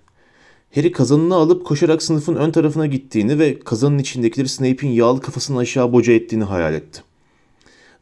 [0.76, 5.94] Harry kazanını alıp koşarak sınıfın ön tarafına gittiğini ve kazanın içindekileri Snape'in yağlı kafasını aşağı
[5.94, 7.04] boca ettiğini hayal etti.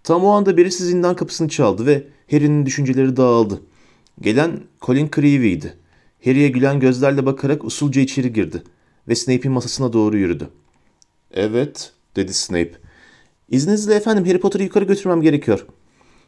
[0.04, 3.62] Tam o anda birisi zindan kapısını çaldı ve Harry'nin düşünceleri dağıldı.
[4.22, 5.74] Gelen Colin Creevey'di.
[6.26, 8.64] Harry'e gülen gözlerle bakarak usulca içeri girdi
[9.08, 10.50] ve Snape'in masasına doğru yürüdü.
[11.32, 12.72] Evet, dedi Snape.
[13.50, 15.66] İzninizle efendim Harry Potter'ı yukarı götürmem gerekiyor.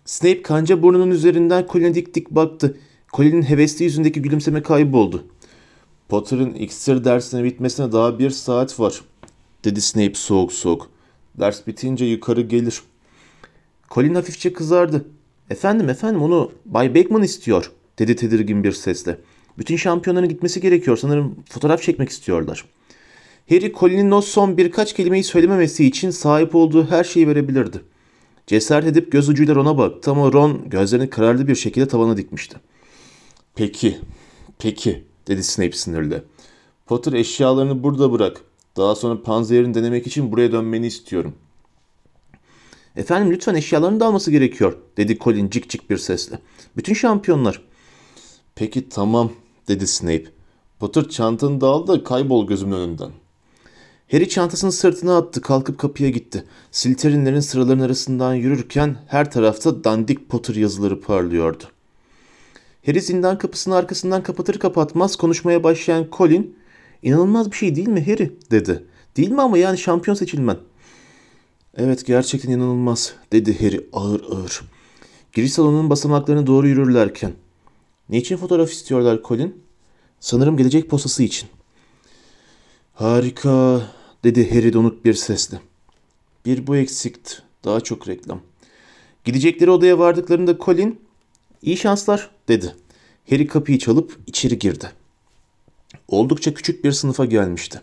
[0.06, 2.78] Snape kanca burnunun üzerinden Colin'e dik dik baktı.
[3.14, 5.28] Colin'in hevesli yüzündeki gülümseme kayboldu.
[6.10, 9.02] Potter'ın iksir dersine bitmesine daha bir saat var,
[9.64, 10.90] dedi Snape soğuk soğuk.
[11.40, 12.82] Ders bitince yukarı gelir.
[13.92, 15.06] Colin hafifçe kızardı.
[15.50, 19.18] Efendim efendim onu Bay Beckman istiyor, dedi tedirgin bir sesle.
[19.58, 20.98] Bütün şampiyonların gitmesi gerekiyor.
[20.98, 22.66] Sanırım fotoğraf çekmek istiyorlar.
[23.50, 27.82] Harry Colin'in o son birkaç kelimeyi söylememesi için sahip olduğu her şeyi verebilirdi.
[28.48, 32.58] Cesaret edip göz ucuyla Ron'a baktı ama Ron gözlerini kararlı bir şekilde tavana dikmişti.
[33.56, 33.98] Peki,
[34.60, 36.24] peki dedi Snape sinirle.
[36.86, 38.42] Potter eşyalarını burada bırak.
[38.78, 41.36] Daha sonra panzerini denemek için buraya dönmeni istiyorum.
[42.96, 46.40] Efendim lütfen eşyalarını da alması gerekiyor dedi Colin cik cik bir sesle.
[46.78, 47.62] Bütün şampiyonlar.
[48.56, 49.32] Peki tamam
[49.68, 50.26] dedi Snape.
[50.80, 53.12] Potter çantanı da al da kaybol gözümün önünden.
[54.12, 56.44] Harry çantasını sırtına attı, kalkıp kapıya gitti.
[56.72, 61.64] Silterinlerin sıraların arasından yürürken her tarafta dandik Potter yazıları parlıyordu.
[62.86, 66.56] Harry zindan kapısını arkasından kapatır kapatmaz konuşmaya başlayan Colin,
[67.04, 68.84] ''İnanılmaz bir şey değil mi Harry?'' dedi.
[69.18, 70.60] ''Değil mi ama yani şampiyon seçilmen?''
[71.78, 74.62] ''Evet gerçekten inanılmaz.'' dedi Harry ağır ağır.
[75.34, 77.34] Giriş salonunun basamaklarına doğru yürürlerken.
[78.10, 79.64] ''Niçin fotoğraf istiyorlar Colin?''
[80.20, 81.50] ''Sanırım gelecek posası için.''
[82.94, 83.92] ''Harika.''
[84.24, 85.60] dedi Harry donuk bir sesle.
[86.46, 87.34] Bir bu eksikti.
[87.64, 88.40] Daha çok reklam.
[89.24, 91.05] Gidecekleri odaya vardıklarında Colin,
[91.66, 92.76] ''İyi şanslar.'' dedi.
[93.30, 94.92] Harry kapıyı çalıp içeri girdi.
[96.08, 97.82] Oldukça küçük bir sınıfa gelmişti.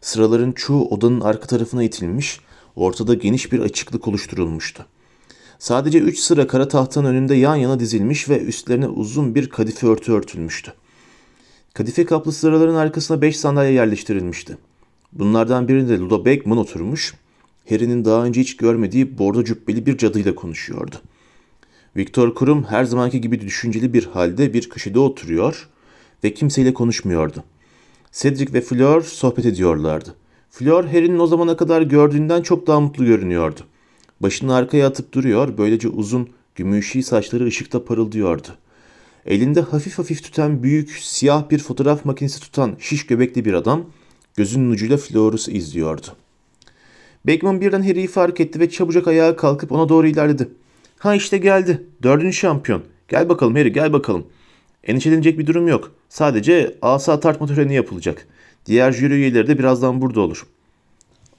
[0.00, 2.40] Sıraların çoğu odanın arka tarafına itilmiş,
[2.76, 4.86] ortada geniş bir açıklık oluşturulmuştu.
[5.58, 10.12] Sadece üç sıra kara tahtanın önünde yan yana dizilmiş ve üstlerine uzun bir kadife örtü
[10.12, 10.72] örtülmüştü.
[11.74, 14.58] Kadife kaplı sıraların arkasına beş sandalye yerleştirilmişti.
[15.12, 17.14] Bunlardan birinde Ludo Bagman oturmuş,
[17.68, 20.96] Harry'nin daha önce hiç görmediği bordo cübbeli bir cadıyla konuşuyordu.
[21.96, 25.68] Viktor Krum her zamanki gibi düşünceli bir halde bir köşede oturuyor
[26.24, 27.44] ve kimseyle konuşmuyordu.
[28.12, 30.14] Cedric ve Fleur sohbet ediyorlardı.
[30.50, 33.60] Fleur Harry'nin o zamana kadar gördüğünden çok daha mutlu görünüyordu.
[34.20, 38.48] Başını arkaya atıp duruyor, böylece uzun, gümüşi saçları ışıkta parıldıyordu.
[39.26, 43.84] Elinde hafif hafif tüten büyük, siyah bir fotoğraf makinesi tutan şiş göbekli bir adam,
[44.36, 46.06] gözünün ucuyla Fleur'u izliyordu.
[47.26, 50.48] Beckman birden Harry'i fark etti ve çabucak ayağa kalkıp ona doğru ilerledi.
[51.02, 51.86] Ha işte geldi.
[52.02, 52.82] Dördüncü şampiyon.
[53.08, 54.26] Gel bakalım Harry gel bakalım.
[54.84, 55.92] Endişelenecek bir durum yok.
[56.08, 58.28] Sadece asa tartma töreni yapılacak.
[58.66, 60.46] Diğer jüri üyeleri de birazdan burada olur.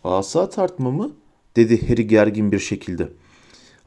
[0.03, 1.11] Asa tartma mı?
[1.55, 3.09] dedi Harry gergin bir şekilde.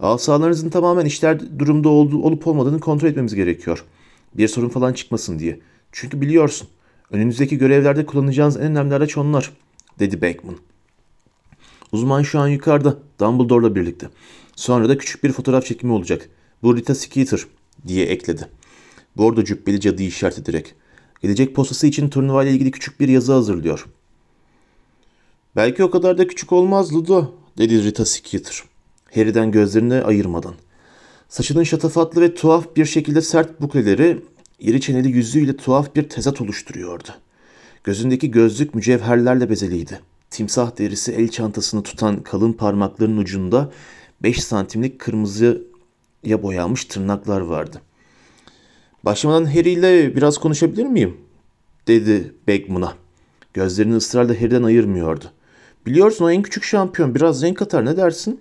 [0.00, 3.84] Asalarınızın tamamen işler durumda olduğu, olup olmadığını kontrol etmemiz gerekiyor.
[4.34, 5.60] Bir sorun falan çıkmasın diye.
[5.92, 6.68] Çünkü biliyorsun,
[7.10, 9.52] önünüzdeki görevlerde kullanacağınız en önemli araç onlar,
[9.98, 10.56] dedi Beckman.
[11.92, 14.08] Uzman şu an yukarıda, Dumbledore'la birlikte.
[14.56, 16.28] Sonra da küçük bir fotoğraf çekimi olacak.
[16.62, 17.40] Bu Rita Skeeter,
[17.86, 18.48] diye ekledi.
[19.16, 20.74] Bordo cübbeli cadıyı işaret ederek.
[21.22, 23.86] Gelecek postası için turnuva ile ilgili küçük bir yazı hazırlıyor.
[25.56, 28.62] Belki o kadar da küçük olmaz Ludo, dedi Rita Skeeter.
[29.14, 30.54] Harry'den gözlerini ayırmadan.
[31.28, 34.22] Saçının şatafatlı ve tuhaf bir şekilde sert bukleleri
[34.58, 37.08] iri çeneli yüzüyle tuhaf bir tezat oluşturuyordu.
[37.84, 40.00] Gözündeki gözlük mücevherlerle bezeliydi.
[40.30, 43.72] Timsah derisi el çantasını tutan kalın parmakların ucunda
[44.22, 47.82] 5 santimlik kırmızıya boyanmış tırnaklar vardı.
[49.04, 51.16] Başlamadan Harry ile biraz konuşabilir miyim?
[51.86, 52.94] dedi Bagman'a.
[53.54, 55.24] Gözlerini ısrarla Harry'den ayırmıyordu.
[55.86, 57.14] Biliyorsun o en küçük şampiyon.
[57.14, 58.40] Biraz renk atar ne dersin?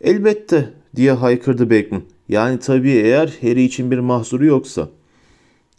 [0.00, 2.02] Elbette diye haykırdı Bagman.
[2.28, 4.88] Yani tabii eğer Harry için bir mahzuru yoksa.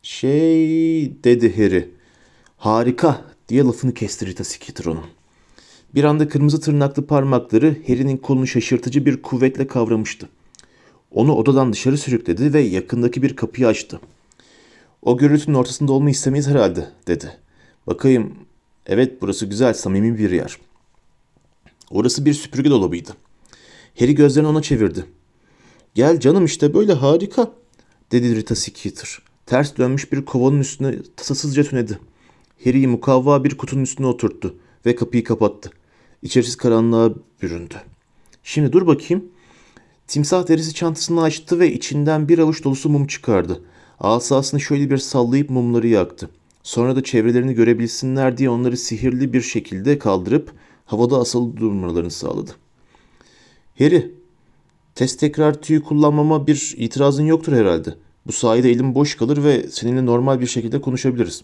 [0.04, 1.90] Şey dedi Harry.
[2.58, 4.86] Harika diye lafını kesti Rita Skeeter.
[5.96, 10.30] Bir anda kırmızı tırnaklı parmakları Harry'nin kolunu şaşırtıcı bir kuvvetle kavramıştı.
[11.12, 14.00] Onu odadan dışarı sürükledi ve yakındaki bir kapıyı açtı.
[15.02, 17.38] O gürültünün ortasında olmayı istemeyiz herhalde dedi.
[17.88, 18.36] Bakayım
[18.86, 20.58] evet burası güzel samimi bir yer.
[21.92, 23.10] Orası bir süpürge dolabıydı.
[24.00, 25.06] Harry gözlerini ona çevirdi.
[25.96, 27.52] Gel canım işte böyle harika
[28.12, 29.20] dedi Rita Skeeter.
[29.46, 32.00] Ters dönmüş bir kovanın üstüne tasasızca tünedi.
[32.64, 35.72] Harry'i mukavva bir kutunun üstüne oturttu ve kapıyı kapattı.
[36.24, 37.76] İçerisi karanlığa büründü.
[38.44, 39.26] Şimdi dur bakayım.
[40.08, 43.62] Timsah derisi çantasını açtı ve içinden bir avuç dolusu mum çıkardı.
[44.00, 46.30] Asasını şöyle bir sallayıp mumları yaktı.
[46.64, 50.52] Sonra da çevrelerini görebilsinler diye onları sihirli bir şekilde kaldırıp
[50.86, 52.52] havada asılı durmalarını sağladı.
[53.80, 54.12] Harry,
[54.96, 57.96] test tekrar tüyü kullanmama bir itirazın yoktur herhalde.
[58.28, 61.44] Bu sayede elim boş kalır ve seninle normal bir şekilde konuşabiliriz.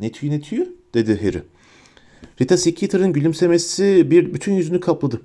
[0.00, 0.76] Ne tüyü ne tüyü?
[0.94, 1.42] dedi Harry.
[2.40, 5.22] Rita Skeeter'ın gülümsemesi bir bütün yüzünü kapladı.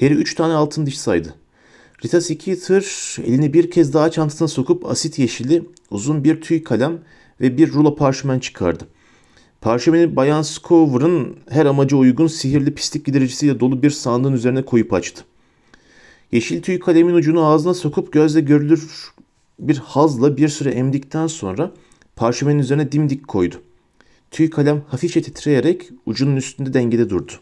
[0.00, 1.34] Harry üç tane altın diş saydı.
[2.04, 6.98] Rita Skeeter elini bir kez daha çantasına sokup asit yeşili uzun bir tüy kalem
[7.40, 8.84] ve bir rulo parşömen çıkardı.
[9.60, 15.24] Parşömeni Bayan Scover'ın her amaca uygun sihirli pislik gidericisiyle dolu bir sandığın üzerine koyup açtı.
[16.32, 19.12] Yeşil tüy kalemin ucunu ağzına sokup gözle görülür
[19.58, 21.72] bir hazla bir süre emdikten sonra
[22.16, 23.56] parşömenin üzerine dimdik koydu.
[24.30, 27.32] Tüy kalem hafifçe titreyerek ucunun üstünde dengede durdu.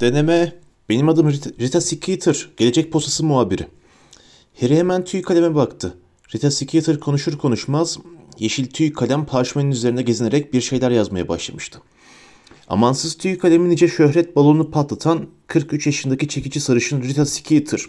[0.00, 0.60] Deneme.
[0.88, 3.66] Benim adım Rita, Rita Skeeter, gelecek postası muhabiri.
[4.60, 5.94] Harry hemen tüy kaleme baktı.
[6.34, 7.98] Rita Skeeter konuşur konuşmaz
[8.38, 11.80] yeşil tüy kalem parşömenin üzerine gezinerek bir şeyler yazmaya başlamıştı.
[12.68, 17.80] Amansız tüy kalemin nice şöhret balonu patlatan 43 yaşındaki çekici sarışın Rita Skeeter.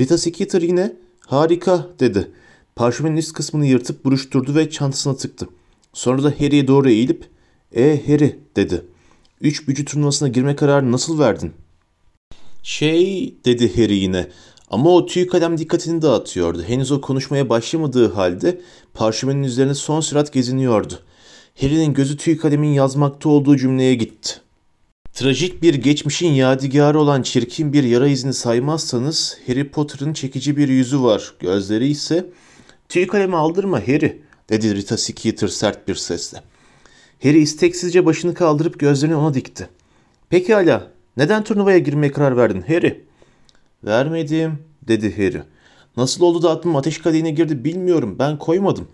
[0.00, 2.30] Rita Skeeter yine harika dedi.
[2.76, 5.48] Parşömenin üst kısmını yırtıp buruşturdu ve çantasına tıktı.
[5.98, 7.28] Sonra da Harry'e doğru eğilip
[7.72, 8.84] ''E Harry'' dedi.
[9.40, 11.52] Üç bücü turnuvasına girme kararı nasıl verdin?
[12.62, 14.28] Şey dedi Harry yine
[14.70, 16.62] ama o tüy kalem dikkatini dağıtıyordu.
[16.62, 18.60] Henüz o konuşmaya başlamadığı halde
[18.94, 20.94] parşömenin üzerine son sürat geziniyordu.
[21.60, 24.34] Harry'nin gözü tüy kalemin yazmakta olduğu cümleye gitti.
[25.12, 31.02] Trajik bir geçmişin yadigarı olan çirkin bir yara izini saymazsanız Harry Potter'ın çekici bir yüzü
[31.02, 31.34] var.
[31.40, 32.26] Gözleri ise
[32.88, 36.42] tüy kalemi aldırma Harry dedi Rita Skeeter sert bir sesle.
[37.22, 39.68] Harry isteksizce başını kaldırıp gözlerini ona dikti.
[40.30, 43.04] Pekala, neden turnuvaya girmeye karar verdin Harry?
[43.84, 44.58] Vermedim,
[44.88, 45.42] dedi Harry.
[45.96, 48.88] Nasıl oldu da aklım ateş kadeğine girdi bilmiyorum, ben koymadım.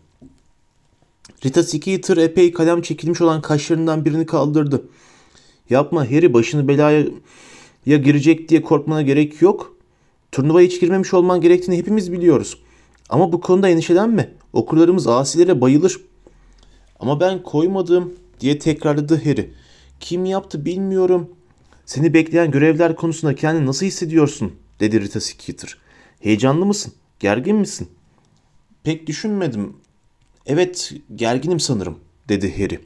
[1.45, 4.85] Rita Skeeter epey kalem çekilmiş olan kaşlarından birini kaldırdı.
[5.71, 7.07] Yapma Harry, başını belaya
[7.87, 9.77] ya girecek diye korkmana gerek yok.
[10.33, 12.59] Turnuvaya hiç girmemiş olman gerektiğini hepimiz biliyoruz.
[13.09, 14.35] Ama bu konuda endişelenme.
[14.55, 16.01] Okurlarımız asilere bayılır.
[17.01, 19.51] Ama ben koymadım diye tekrarladı Harry.
[20.01, 21.31] Kim yaptı bilmiyorum.
[21.87, 24.53] Seni bekleyen görevler konusunda kendini nasıl hissediyorsun?
[24.81, 25.79] dedi Rita Skeeter.
[26.21, 26.93] Heyecanlı mısın?
[27.21, 27.89] Gergin misin?
[28.85, 29.77] Pek düşünmedim.
[30.47, 32.81] Evet, gerginim sanırım, dedi Harry.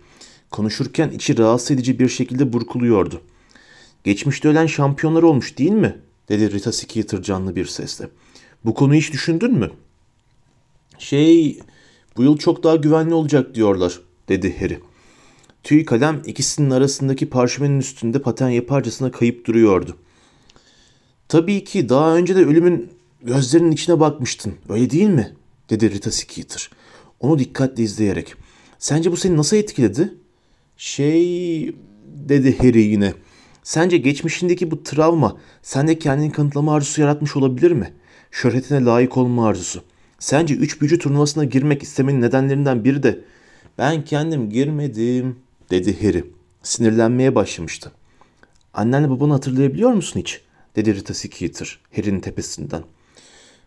[0.50, 3.20] Konuşurken içi rahatsız edici bir şekilde burkuluyordu.
[4.04, 5.98] Geçmişte ölen şampiyonlar olmuş değil mi?
[6.28, 8.09] dedi Rita Skeeter canlı bir sesle.
[8.64, 9.70] Bu konuyu hiç düşündün mü?
[10.98, 11.58] Şey,
[12.16, 14.80] bu yıl çok daha güvenli olacak diyorlar, dedi Harry.
[15.62, 19.96] Tüy kalem ikisinin arasındaki parşömenin üstünde paten yaparcasına kayıp duruyordu.
[21.28, 22.90] Tabii ki daha önce de ölümün
[23.22, 25.32] gözlerinin içine bakmıştın, öyle değil mi?
[25.70, 26.70] dedi Rita Skeeter.
[27.20, 28.34] Onu dikkatle izleyerek.
[28.78, 30.14] Sence bu seni nasıl etkiledi?
[30.76, 33.14] Şey, dedi Harry yine.
[33.62, 37.92] Sence geçmişindeki bu travma sende kendini kanıtlama arzusu yaratmış olabilir mi?
[38.30, 39.82] Şöhretine layık olma arzusu.
[40.18, 43.24] Sence üç büyücü turnuvasına girmek istemenin nedenlerinden biri de
[43.78, 45.37] ben kendim girmedim
[45.70, 46.24] dedi Harry.
[46.62, 47.92] Sinirlenmeye başlamıştı.
[48.74, 50.40] Annenle babanı hatırlayabiliyor musun hiç?
[50.76, 52.83] dedi Rita Skeeter Harry'nin tepesinden.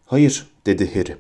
[0.06, 1.18] Hayır dedi Harry.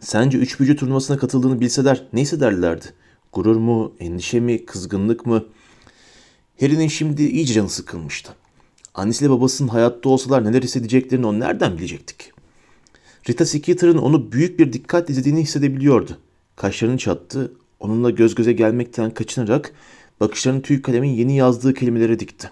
[0.00, 2.86] Sence üç büyücü turnuvasına katıldığını bilseler ne hissederlerdi?
[3.32, 5.44] Gurur mu, endişe mi, kızgınlık mı?
[6.60, 8.34] Harry'nin şimdi iyice canı sıkılmıştı.
[8.94, 12.31] Annesiyle babasının hayatta olsalar neler hissedeceklerini o nereden bilecektik?
[13.28, 16.18] Rita Skeeter'ın onu büyük bir dikkat izlediğini hissedebiliyordu.
[16.56, 19.72] Kaşlarını çattı, onunla göz göze gelmekten kaçınarak
[20.20, 22.50] bakışlarını tüy kalemin yeni yazdığı kelimelere dikti.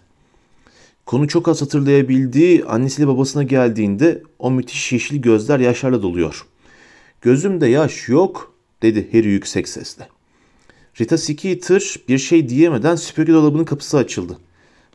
[1.07, 6.47] Konu çok az hatırlayabildiği annesiyle babasına geldiğinde o müthiş yeşil gözler yaşlarla doluyor.
[7.21, 10.09] Gözümde yaş yok dedi Harry yüksek sesle.
[11.01, 14.39] Rita Skeeter bir şey diyemeden süpürge dolabının kapısı açıldı.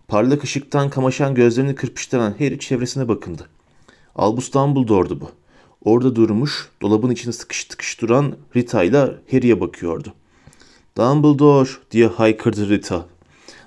[0.08, 3.50] Parlak ışıktan kamaşan gözlerini kırpıştıran Harry çevresine bakındı.
[4.16, 5.32] Albus Dumbledore'du bu.
[5.86, 9.00] Orada durmuş, dolabın içine sıkış tıkış duran Rita ile
[9.32, 10.14] Harry'e bakıyordu.
[10.98, 13.06] Dumbledore diye haykırdı Rita.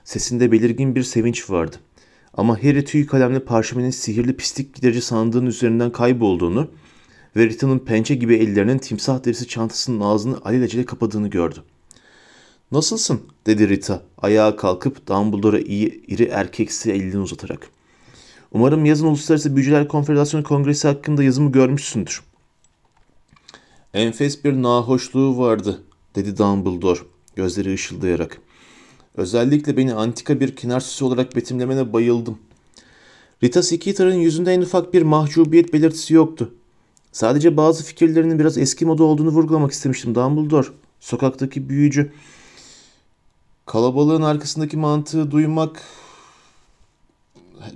[0.05, 1.77] Sesinde belirgin bir sevinç vardı.
[2.35, 6.69] Ama Harry tüy kalemle parşömenin sihirli pislik giderici sandığın üzerinden kaybolduğunu
[7.37, 11.63] ve Rita'nın pençe gibi ellerinin timsah derisi çantasının ağzını alelacele kapadığını gördü.
[12.73, 13.21] Nasılsın?
[13.47, 17.78] dedi Rita ayağa kalkıp Dumbledore'a iyi iri erkeksi elini uzatarak.
[18.53, 22.23] Umarım yazın Uluslararası Büyücüler Konfederasyonu Kongresi hakkında yazımı görmüşsündür.
[23.95, 25.83] Enfes bir nahoşluğu vardı,
[26.15, 27.01] dedi Dumbledore
[27.37, 28.41] gözleri ışıldayarak.
[29.15, 32.39] Özellikle beni antika bir kenar süsü olarak betimlemene bayıldım.
[33.43, 36.55] Rita Skeeter'ın yüzünde en ufak bir mahcubiyet belirtisi yoktu.
[37.13, 40.67] Sadece bazı fikirlerinin biraz eski moda olduğunu vurgulamak istemiştim Dumbledore.
[41.01, 42.13] Sokaktaki büyücü.
[43.67, 45.83] Kalabalığın arkasındaki mantığı duymak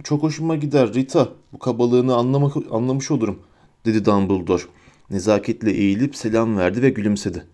[0.05, 1.29] çok hoşuma gider Rita.
[1.53, 3.39] Bu kabalığını anlamak, anlamış olurum
[3.85, 4.63] dedi Dumbledore.
[5.11, 7.47] Nezaketle eğilip selam verdi ve gülümsedi.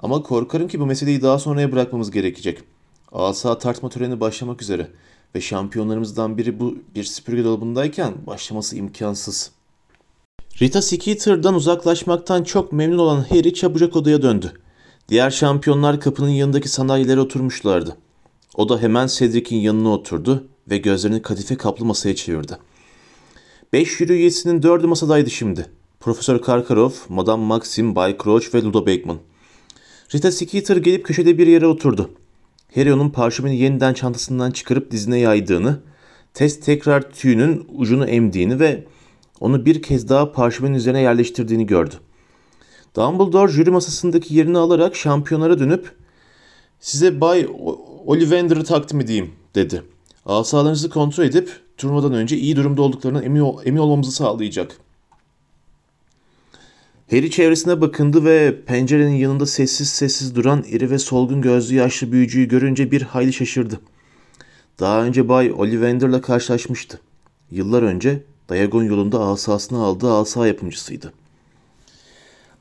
[0.00, 2.62] Ama korkarım ki bu meseleyi daha sonraya bırakmamız gerekecek.
[3.12, 4.88] Asa tartma töreni başlamak üzere
[5.34, 9.50] ve şampiyonlarımızdan biri bu bir süpürge dolabındayken başlaması imkansız.
[10.62, 14.52] Rita Skeeter'dan uzaklaşmaktan çok memnun olan Harry çabucak odaya döndü.
[15.08, 17.96] Diğer şampiyonlar kapının yanındaki sandalyelere oturmuşlardı.
[18.54, 22.56] O da hemen Cedric'in yanına oturdu ve gözlerini kadife kaplı masaya çevirdi.
[23.72, 25.66] Beş jüri üyesinin dördü masadaydı şimdi.
[26.00, 29.18] Profesör Karkaroff, Madame Maxim, Bay Crouch ve Ludo Bagman.
[30.14, 32.10] Rita Skeeter gelip köşede bir yere oturdu.
[32.74, 35.80] Harry onun parşömeni yeniden çantasından çıkarıp dizine yaydığını,
[36.34, 38.84] test tekrar tüyünün ucunu emdiğini ve
[39.40, 41.94] onu bir kez daha parşömenin üzerine yerleştirdiğini gördü.
[42.96, 45.92] Dumbledore jüri masasındaki yerini alarak şampiyonlara dönüp
[46.80, 47.48] size Bay
[48.06, 49.82] Ollivander'ı takdim edeyim dedi.
[50.26, 54.76] Asalarınızı kontrol edip turnuvadan önce iyi durumda olduklarına emin, ol- emin olmamızı sağlayacak.
[57.10, 62.48] Harry çevresine bakındı ve pencerenin yanında sessiz sessiz duran iri ve solgun gözlü yaşlı büyücüyü
[62.48, 63.80] görünce bir hayli şaşırdı.
[64.80, 67.00] Daha önce Bay Ollivander'la karşılaşmıştı.
[67.50, 71.12] Yıllar önce Diagon yolunda asasını aldığı asa yapımcısıydı.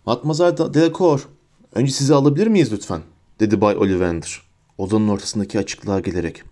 [0.05, 1.27] Matmazel Delacour,
[1.75, 3.01] önce sizi alabilir miyiz lütfen?
[3.39, 4.41] dedi Bay Ollivander,
[4.77, 6.43] odanın ortasındaki açıklığa gelerek.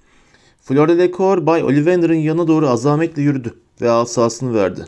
[0.68, 4.86] Fleur Delacour, Bay Ollivander'ın yanına doğru azametle yürüdü ve asasını verdi.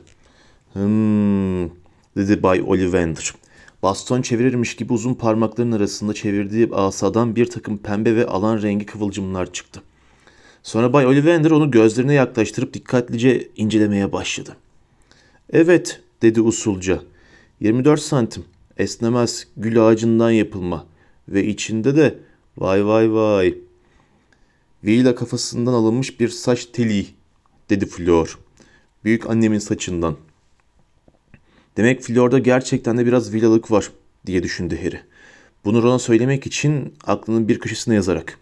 [0.74, 1.70] Hmm,
[2.18, 3.34] dedi Bay Ollivander.
[3.84, 9.54] Baston çevirirmiş gibi uzun parmaklarının arasında çevirdiği asadan bir takım pembe ve alan rengi kıvılcımlar
[9.54, 9.82] çıktı.
[10.64, 14.56] Sonra Bay Ollivander onu gözlerine yaklaştırıp dikkatlice incelemeye başladı.
[15.50, 17.02] Evet, dedi usulca.
[17.60, 18.44] 24 santim,
[18.78, 20.86] esnemez, gül ağacından yapılma
[21.30, 22.20] ve içinde de
[22.58, 23.69] vay vay vay.
[24.84, 27.06] Villa kafasından alınmış bir saç teli,
[27.70, 28.40] dedi Flor.
[29.04, 30.18] Büyük annemin saçından.
[31.78, 33.92] Demek Flor'da gerçekten de biraz villalık var,
[34.26, 35.02] diye düşündü Harry.
[35.66, 38.40] Bunu Ron'a söylemek için aklının bir köşesine yazarak.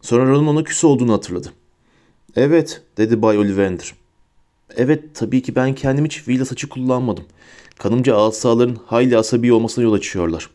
[0.00, 1.52] Sonra Ron'un ona küs olduğunu hatırladı.
[2.36, 3.94] Evet, dedi Bay Ollivander.
[4.76, 7.24] Evet, tabii ki ben kendim hiç villa saçı kullanmadım.
[7.78, 10.50] Kanımca asaların hayli asabi olmasına yol açıyorlar.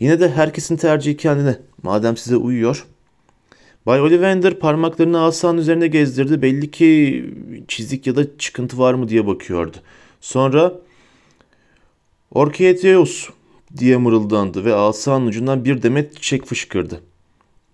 [0.00, 1.58] Yine de herkesin tercihi kendine.
[1.82, 2.86] Madem size uyuyor.
[3.86, 6.42] Bay Ollivander parmaklarını asanın üzerine gezdirdi.
[6.42, 7.24] Belli ki
[7.68, 9.76] çizik ya da çıkıntı var mı diye bakıyordu.
[10.20, 10.74] Sonra
[12.30, 13.28] Orkiyeteus
[13.76, 17.00] diye mırıldandı ve asanın ucundan bir demet çiçek fışkırdı.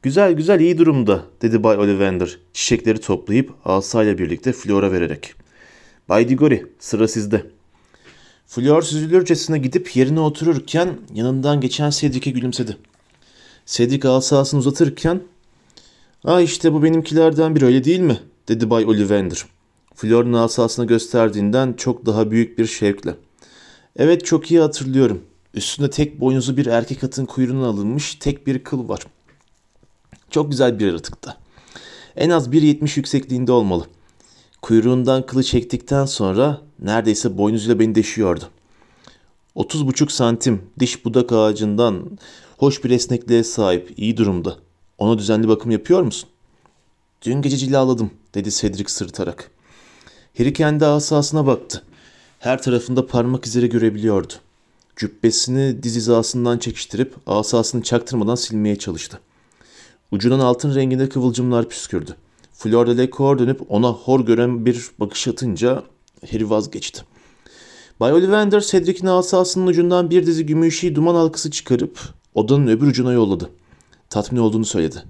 [0.03, 5.35] Güzel güzel iyi durumda dedi Bay Ollivander çiçekleri toplayıp asayla birlikte Flora vererek.
[6.09, 7.47] Bay Diggory sıra sizde.
[8.47, 12.77] Flor süzülürcesine gidip yerine otururken yanından geçen Cedric'e gülümsedi.
[13.67, 15.21] Cedric asasını uzatırken
[16.27, 19.45] ''Aa işte bu benimkilerden biri öyle değil mi?'' dedi Bay Ollivander.
[19.95, 23.15] Flor'un asasına gösterdiğinden çok daha büyük bir şevkle.
[23.97, 25.23] Evet çok iyi hatırlıyorum.
[25.55, 29.03] Üstünde tek boynuzu bir erkek atın kuyruğuna alınmış tek bir kıl var.
[30.31, 31.37] Çok güzel bir yaratıktı.
[32.17, 33.85] En az 1.70 yüksekliğinde olmalı.
[34.63, 38.45] Kuyruğundan kılı çektikten sonra neredeyse boynuzuyla beni deşiyordu.
[39.57, 42.19] 30,5 santim diş budak ağacından
[42.59, 44.66] hoş bir esnekliğe sahip, iyi durumda.
[44.99, 46.29] Ona düzenli bakım yapıyor musun?
[47.23, 49.51] Dün gece cilaladım, dedi Cedric sırıtarak.
[50.39, 51.83] Harry kendi asasına baktı.
[52.39, 54.33] Her tarafında parmak izleri görebiliyordu.
[54.97, 59.21] Cübbesini diz hizasından çekiştirip asasını çaktırmadan silmeye çalıştı.
[60.13, 62.17] Ucundan altın renginde kıvılcımlar püskürdü.
[62.53, 65.83] Flor de Lecour dönüp ona hor gören bir bakış atınca
[66.31, 67.03] Harry vazgeçti.
[68.01, 72.01] Bay Ollivander Cedric'in asasının ucundan bir dizi gümüşi duman halkası çıkarıp
[72.35, 73.51] odanın öbür ucuna yolladı.
[74.11, 75.03] Tatmin olduğunu söyledi.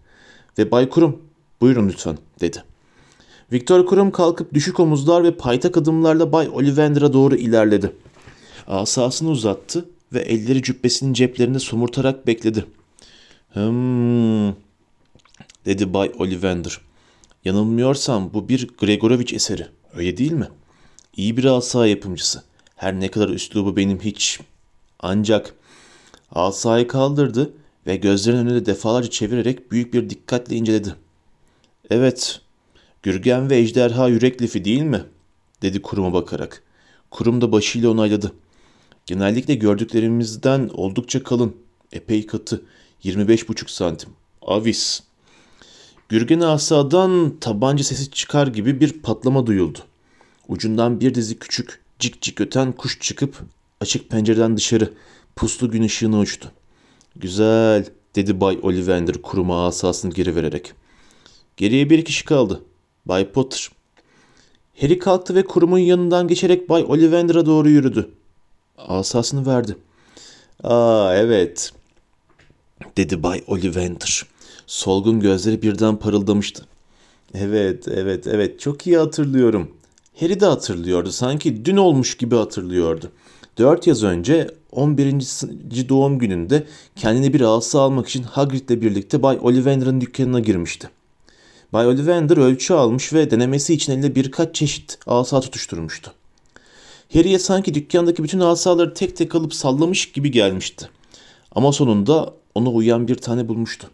[0.58, 1.22] Ve Bay Kurum,
[1.60, 2.64] buyurun lütfen, dedi.
[3.52, 7.92] Viktor Kurum kalkıp düşük omuzlar ve paytak adımlarla Bay Ollivander'a doğru ilerledi.
[8.66, 12.64] Asasını uzattı ve elleri cübbesinin ceplerinde somurtarak bekledi.
[13.52, 14.48] Hmm,
[15.64, 16.80] dedi Bay Ollivander.
[17.44, 20.48] Yanılmıyorsam bu bir Gregorovich eseri, öyle değil mi?
[21.16, 22.42] İyi bir asa yapımcısı.
[22.76, 24.40] Her ne kadar üslubu benim hiç.
[25.00, 25.54] Ancak
[26.32, 27.52] asayı kaldırdı
[27.86, 30.94] ve gözlerinin önünde defalarca çevirerek büyük bir dikkatle inceledi.
[31.90, 32.40] Evet,
[33.02, 35.04] Gürgen ve ejderha yürek lifi değil mi?
[35.62, 36.62] dedi kuruma bakarak.
[37.10, 38.32] Kurum da başıyla onayladı.
[39.06, 41.56] Genellikle gördüklerimizden oldukça kalın,
[41.92, 42.62] epey katı,
[43.04, 44.10] 25,5 santim.
[44.42, 45.02] Avis.
[46.08, 49.78] Gürgen asadan tabanca sesi çıkar gibi bir patlama duyuldu.
[50.48, 53.42] Ucundan bir dizi küçük, cik cik öten kuş çıkıp
[53.80, 54.92] açık pencereden dışarı
[55.36, 56.52] puslu gün ışığına uçtu.
[57.20, 60.72] Güzel, dedi Bay Ollivander kuruma asasını geri vererek.
[61.56, 62.62] Geriye bir kişi kaldı.
[63.06, 63.70] Bay Potter.
[64.80, 68.10] Harry kalktı ve kurumun yanından geçerek Bay Ollivander'a doğru yürüdü.
[68.78, 69.76] Asasını verdi.
[70.64, 71.72] Aa evet,
[72.96, 74.26] dedi Bay Ollivander.
[74.66, 76.66] Solgun gözleri birden parıldamıştı.
[77.34, 79.70] Evet, evet, evet çok iyi hatırlıyorum.
[80.20, 81.12] Harry de hatırlıyordu.
[81.12, 83.12] Sanki dün olmuş gibi hatırlıyordu.
[83.58, 85.88] Dört yaz önce 11.
[85.88, 90.90] doğum gününde kendine bir asa almak için Hagrid'le birlikte Bay Ollivander'ın dükkanına girmişti.
[91.72, 96.12] Bay Ollivander ölçü almış ve denemesi için elinde birkaç çeşit asa tutuşturmuştu.
[97.12, 100.88] Harry'e sanki dükkandaki bütün asaları tek tek alıp sallamış gibi gelmişti.
[101.52, 103.90] Ama sonunda ona uyan bir tane bulmuştu.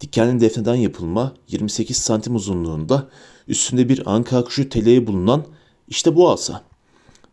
[0.00, 3.08] Dikenli defneden yapılma 28 santim uzunluğunda
[3.48, 5.44] üstünde bir anka kuşu teleği bulunan
[5.88, 6.75] işte bu asa.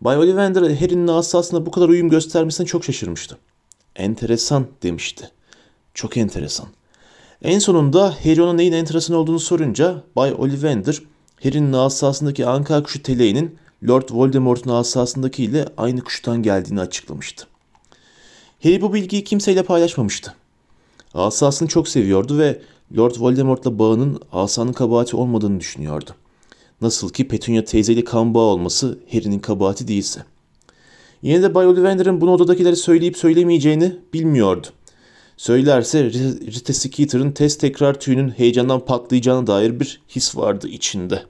[0.03, 3.37] Bay Ollivander Harry'nin asasına bu kadar uyum göstermesine çok şaşırmıştı.
[3.95, 5.31] Enteresan demişti.
[5.93, 6.67] Çok enteresan.
[7.41, 11.01] En sonunda Harry ona neyin enteresan olduğunu sorunca Bay Ollivander
[11.43, 17.47] Harry'nin asasındaki anka kuşu teleğinin Lord Voldemort'un asasındaki ile aynı kuştan geldiğini açıklamıştı.
[18.63, 20.35] Harry bu bilgiyi kimseyle paylaşmamıştı.
[21.13, 22.61] Asasını çok seviyordu ve
[22.97, 26.15] Lord Voldemort'la bağının asanın kabahati olmadığını düşünüyordu.
[26.83, 30.23] Nasıl ki Petunia teyzeyle kan bağı olması Harry'nin kabahati değilse.
[31.21, 34.67] Yine de Bay Ollivander'ın bunu odadakileri söyleyip söylemeyeceğini bilmiyordu.
[35.37, 41.23] Söylerse Rita Skeeter'ın test tekrar tüyünün heyecandan patlayacağına dair bir his vardı içinde.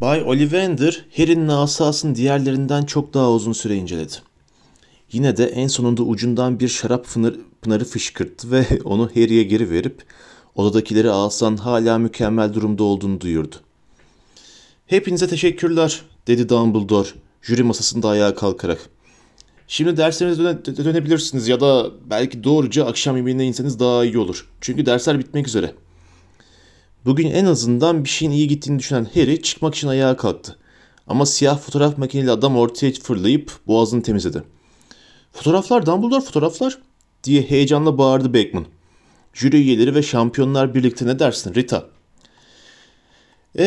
[0.00, 4.14] Bay Ollivander, Harry'nin asasını diğerlerinden çok daha uzun süre inceledi.
[5.12, 7.06] Yine de en sonunda ucundan bir şarap
[7.62, 10.02] pınarı fışkırttı ve onu Harry'e geri verip
[10.54, 13.56] odadakileri asan hala mükemmel durumda olduğunu duyurdu.
[14.86, 17.08] Hepinize teşekkürler, dedi Dumbledore,
[17.42, 18.90] jüri masasında ayağa kalkarak.
[19.68, 24.48] Şimdi derslerinize döne, dönebilirsiniz ya da belki doğruca akşam yemeğine inseniz daha iyi olur.
[24.60, 25.74] Çünkü dersler bitmek üzere.
[27.04, 30.56] Bugün en azından bir şeyin iyi gittiğini düşünen Harry çıkmak için ayağa kalktı.
[31.06, 34.42] Ama siyah fotoğraf makineli adam ortaya fırlayıp boğazını temizledi.
[35.32, 36.78] Fotoğraflar Dumbledore fotoğraflar
[37.24, 38.66] diye heyecanla bağırdı Beckman.
[39.34, 41.95] Jüri üyeleri ve şampiyonlar birlikte ne dersin Rita?
[43.58, 43.64] Ee,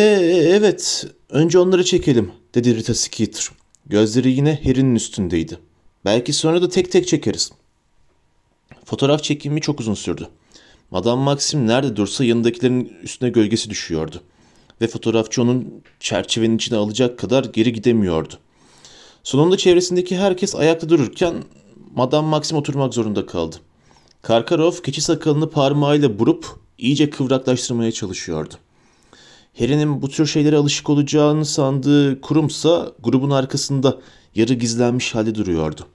[0.50, 3.50] evet önce onları çekelim dedi Rita Skeeter.
[3.86, 5.60] Gözleri yine Harry'nin üstündeydi.
[6.06, 7.52] Belki sonra da tek tek çekeriz.
[8.86, 10.28] Fotoğraf çekimi çok uzun sürdü.
[10.92, 14.22] Madame Maxim nerede dursa yanındakilerin üstüne gölgesi düşüyordu.
[14.82, 18.34] Ve fotoğrafçı onun çerçevenin içine alacak kadar geri gidemiyordu.
[19.24, 21.44] Sonunda çevresindeki herkes ayakta dururken
[21.96, 23.56] Madame Maxim oturmak zorunda kaldı.
[24.22, 28.54] Karkarov keçi sakalını parmağıyla burup iyice kıvraklaştırmaya çalışıyordu.
[29.60, 34.00] Harry'nin bu tür şeylere alışık olacağını sandığı kurumsa grubun arkasında
[34.36, 35.88] yarı gizlenmiş halde duruyordu.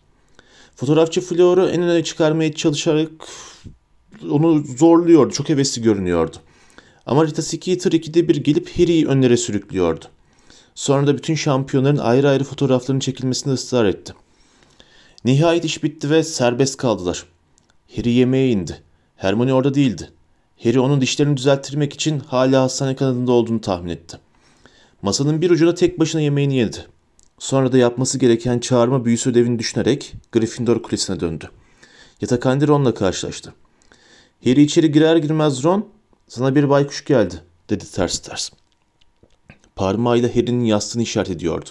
[0.77, 3.11] Fotoğrafçı Flor'u en öne çıkarmaya çalışarak
[4.31, 5.33] onu zorluyordu.
[5.33, 6.37] Çok hevesli görünüyordu.
[7.07, 10.05] Ama Rita Skeeter ikide bir gelip Harry'i önlere sürüklüyordu.
[10.75, 14.15] Sonra da bütün şampiyonların ayrı ayrı fotoğraflarının çekilmesine ısrar etti.
[15.25, 17.25] Nihayet iş bitti ve serbest kaldılar.
[17.97, 18.83] Harry yemeğe indi.
[19.17, 20.11] Hermione orada değildi.
[20.63, 24.19] Harry onun dişlerini düzelttirmek için hala hastane kanadında olduğunu tahmin etti.
[25.03, 26.87] Masanın bir ucuna tek başına yemeğini yedi.
[27.39, 31.51] Sonra da yapması gereken çağırma büyüsü ödevini düşünerek Gryffindor kulesine döndü.
[32.21, 33.55] Yatakhanede Ron'la karşılaştı.
[34.45, 35.89] Harry içeri girer girmez Ron,
[36.29, 37.35] sana bir baykuş geldi,
[37.71, 38.51] dedi ters ters.
[39.77, 41.71] Parmağıyla Harry'nin yastığını işaret ediyordu.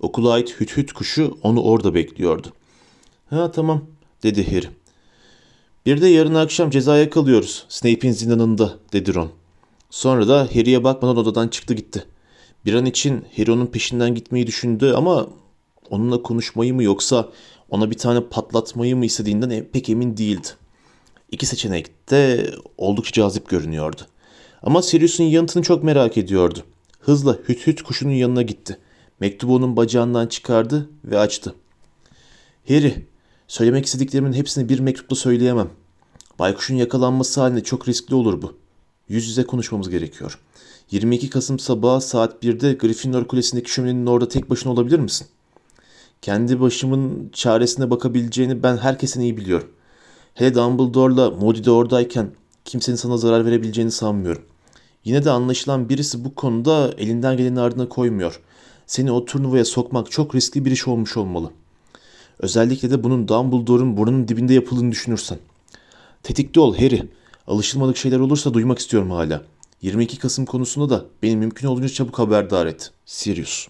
[0.00, 2.52] Okula ait hüt hüt kuşu onu orada bekliyordu.
[3.30, 3.84] Ha tamam,
[4.22, 4.81] dedi Harry.
[5.86, 9.30] Bir de yarın akşam cezaya kalıyoruz, Snape'in zindanında, dedi Ron.
[9.90, 12.04] Sonra da Harry'e bakmadan odadan çıktı gitti.
[12.66, 15.26] Bir an için Harry onun peşinden gitmeyi düşündü ama
[15.90, 17.28] onunla konuşmayı mı yoksa
[17.70, 20.48] ona bir tane patlatmayı mı istediğinden e- pek emin değildi.
[21.30, 24.02] İki seçenek de oldukça cazip görünüyordu.
[24.62, 26.58] Ama Sirius'un yanıtını çok merak ediyordu.
[27.00, 28.78] Hızla hüt hüt kuşunun yanına gitti.
[29.20, 31.54] Mektubu onun bacağından çıkardı ve açtı.
[32.68, 33.06] Harry,
[33.52, 35.70] söylemek istediklerimin hepsini bir mektupla söyleyemem.
[36.38, 38.54] Baykuşun yakalanması halinde çok riskli olur bu.
[39.08, 40.38] Yüz yüze konuşmamız gerekiyor.
[40.90, 45.26] 22 Kasım sabahı saat 1'de Gryffindor Kulesi'ndeki şöminenin orada tek başına olabilir misin?
[46.22, 49.68] Kendi başımın çaresine bakabileceğini ben herkesin iyi biliyorum.
[50.34, 52.30] Hele Dumbledore'la Moody de oradayken
[52.64, 54.42] kimsenin sana zarar verebileceğini sanmıyorum.
[55.04, 58.40] Yine de anlaşılan birisi bu konuda elinden geleni ardına koymuyor.
[58.86, 61.50] Seni o turnuvaya sokmak çok riskli bir iş olmuş olmalı.
[62.42, 65.38] Özellikle de bunun Dumbledore'un burnunun dibinde yapıldığını düşünürsen.
[66.22, 67.02] Tetikte ol Harry.
[67.46, 69.42] Alışılmadık şeyler olursa duymak istiyorum hala.
[69.82, 72.90] 22 Kasım konusunda da beni mümkün olduğunca çabuk haberdar et.
[73.06, 73.68] Sirius.